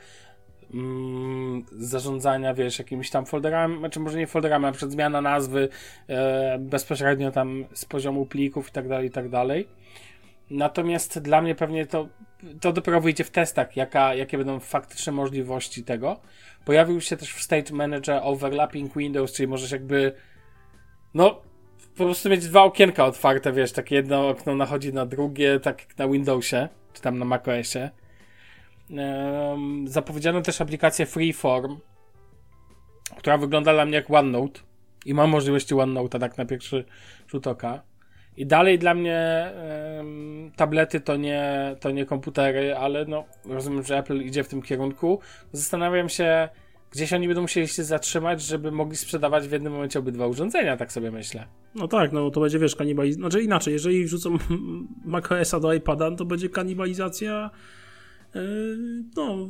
[0.75, 5.69] mm, zarządzania, wiesz, jakimiś tam folderami, znaczy może nie folderami, na przykład zmiana nazwy
[6.09, 9.69] e, bezpośrednio tam z poziomu plików i tak dalej, i tak dalej.
[10.51, 12.09] Natomiast dla mnie pewnie to,
[12.61, 16.21] to dopiero wyjdzie w testach, jaka, jakie będą faktyczne możliwości tego.
[16.65, 20.13] Pojawił się też w State Manager Overlapping Windows, czyli możesz jakby
[21.15, 21.41] no
[21.99, 25.99] po prostu mieć dwa okienka otwarte, wiesz, takie jedno okno nachodzi na drugie, tak jak
[25.99, 27.91] na Windowsie, czy tam na macOSie.
[28.91, 31.79] Um, zapowiedziano też aplikację Freeform,
[33.17, 34.61] która wygląda dla mnie jak OneNote
[35.07, 36.85] i ma możliwości OneNote'a tak na pierwszy
[37.29, 37.83] rzut oka.
[38.37, 39.51] I dalej dla mnie
[39.97, 44.63] um, tablety to nie, to nie komputery, ale no, rozumiem, że Apple idzie w tym
[44.63, 45.21] kierunku.
[45.53, 46.49] Zastanawiam się,
[46.91, 50.93] gdzieś oni będą musieli się zatrzymać, żeby mogli sprzedawać w jednym momencie obydwa urządzenia, tak
[50.93, 51.47] sobie myślę.
[51.75, 53.21] No tak, no to będzie, wiesz, kanibalizacja.
[53.21, 54.39] Znaczy inaczej, jeżeli wrzucą
[55.05, 57.51] macOSa do iPada, to będzie kanibalizacja
[58.35, 58.41] yy,
[59.17, 59.49] no,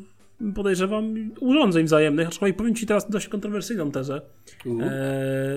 [0.54, 2.28] podejrzewam, urządzeń wzajemnych.
[2.28, 4.20] Aczkolwiek powiem Ci teraz dość kontrowersyjną tezę,
[4.64, 4.74] yy,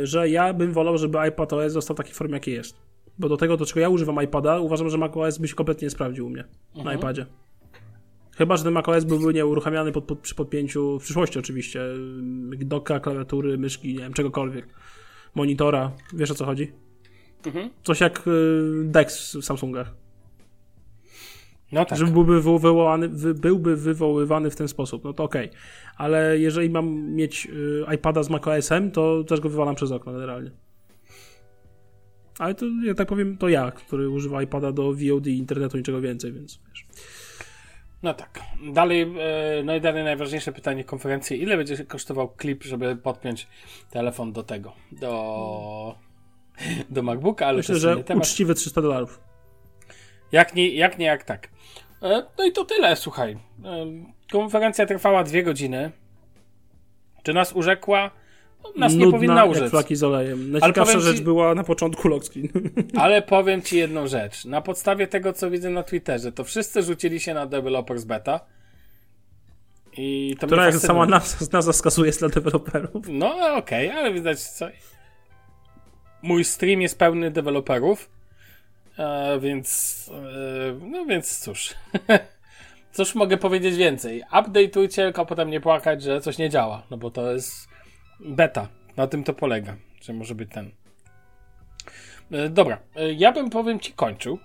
[0.08, 2.76] że ja bym wolał, żeby iPad OS został w takiej formie, jakiej jest.
[3.20, 5.90] Bo do tego, do czego ja używam iPada, uważam, że macOS by się kompletnie nie
[5.90, 6.86] sprawdził u mnie mhm.
[6.86, 7.26] na iPadzie.
[8.42, 11.82] Chyba, że ten macOS byłby nieuruchamiany pod, pod, przy podpięciu, w przyszłości oczywiście,
[12.58, 14.68] doka, klawiatury, myszki, nie wiem, czegokolwiek,
[15.36, 16.72] monitora, wiesz o co chodzi?
[17.46, 17.70] Mhm.
[17.84, 19.94] Coś jak y, DeX w Samsungach.
[21.72, 22.00] No tak.
[22.00, 25.50] Żeby byłby wywołany, byłby wywoływany w ten sposób, no to okej.
[25.50, 25.62] Okay.
[25.98, 30.52] Ale jeżeli mam mieć y, iPada z macOS-em, to też go wywalam przez okno generalnie.
[32.40, 36.34] Ale to, ja tak powiem, to ja, który używa iPada do VOD, internetu, niczego więcej,
[36.34, 36.88] więc wiesz.
[38.04, 38.40] No tak.
[38.74, 41.42] Dalej, e, no i dalej najważniejsze pytanie konferencji.
[41.42, 43.48] Ile będzie kosztował klip, żeby podpiąć
[43.90, 45.96] telefon do tego, do,
[46.90, 48.26] do MacBooka, ale Myślę, że temat.
[48.26, 49.22] uczciwe 300 dolarów.
[50.32, 51.50] Jak nie, jak nie, jak tak.
[52.02, 53.32] E, no i to tyle, słuchaj.
[53.32, 53.86] E,
[54.32, 55.92] konferencja trwała dwie godziny.
[57.24, 58.12] Czy nas urzekła?
[58.78, 59.70] Nas Nudna, nie powinna użyć.
[59.70, 60.52] flaki z olejem.
[60.52, 61.24] Najciekawsza rzecz ci...
[61.24, 62.50] była na początku lockscreen.
[63.02, 64.46] Ale powiem ci jedną rzecz.
[64.46, 68.40] Na podstawie tego, co widzę na Twitterze, to wszyscy rzucili się na Developers Beta.
[69.98, 73.06] I to Która jak sama nas, nazwa skazuje jest dla deweloperów.
[73.10, 74.68] No okej, okay, ale widać co.
[76.22, 78.10] Mój stream jest pełny deweloperów,
[79.00, 81.74] e, więc e, no więc cóż.
[82.94, 84.24] cóż mogę powiedzieć więcej?
[84.32, 87.71] Update'ujcie, tylko potem nie płakać, że coś nie działa, no bo to jest
[88.26, 88.68] beta.
[88.98, 90.72] Na tym to polega, że może być ten.
[92.32, 94.40] E, dobra, e, ja bym powiem ci kończył.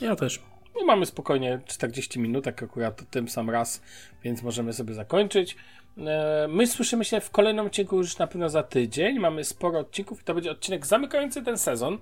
[0.00, 0.42] Ja też.
[0.76, 3.82] My mamy spokojnie 40 minut, tak akurat tym sam raz,
[4.24, 5.56] więc możemy sobie zakończyć.
[5.98, 9.18] E, my słyszymy się w kolejnym odcinku już na pewno za tydzień.
[9.18, 11.98] Mamy sporo odcinków i to będzie odcinek zamykający ten sezon,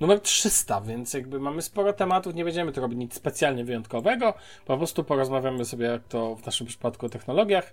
[0.00, 4.78] numer 300, więc jakby mamy sporo tematów, nie będziemy tu robić nic specjalnie wyjątkowego, po
[4.78, 7.72] prostu porozmawiamy sobie, jak to w naszym przypadku o technologiach.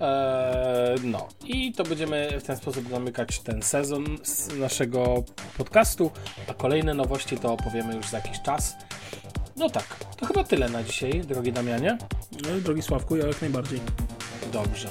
[0.00, 5.24] Eee, no i to będziemy w ten sposób zamykać ten sezon z naszego
[5.58, 6.10] podcastu,
[6.48, 8.76] a kolejne nowości to opowiemy już za jakiś czas.
[9.56, 9.84] No tak,
[10.16, 11.98] to chyba tyle na dzisiaj, drogi Damianie.
[12.32, 13.80] No, drogi Sławku, ja jak najbardziej.
[14.52, 14.88] Dobrze.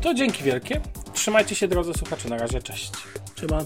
[0.00, 0.80] To dzięki wielkie.
[1.12, 2.28] Trzymajcie się, drodzy słuchacze.
[2.28, 2.92] Na razie, cześć.
[3.34, 3.64] Trzymaj.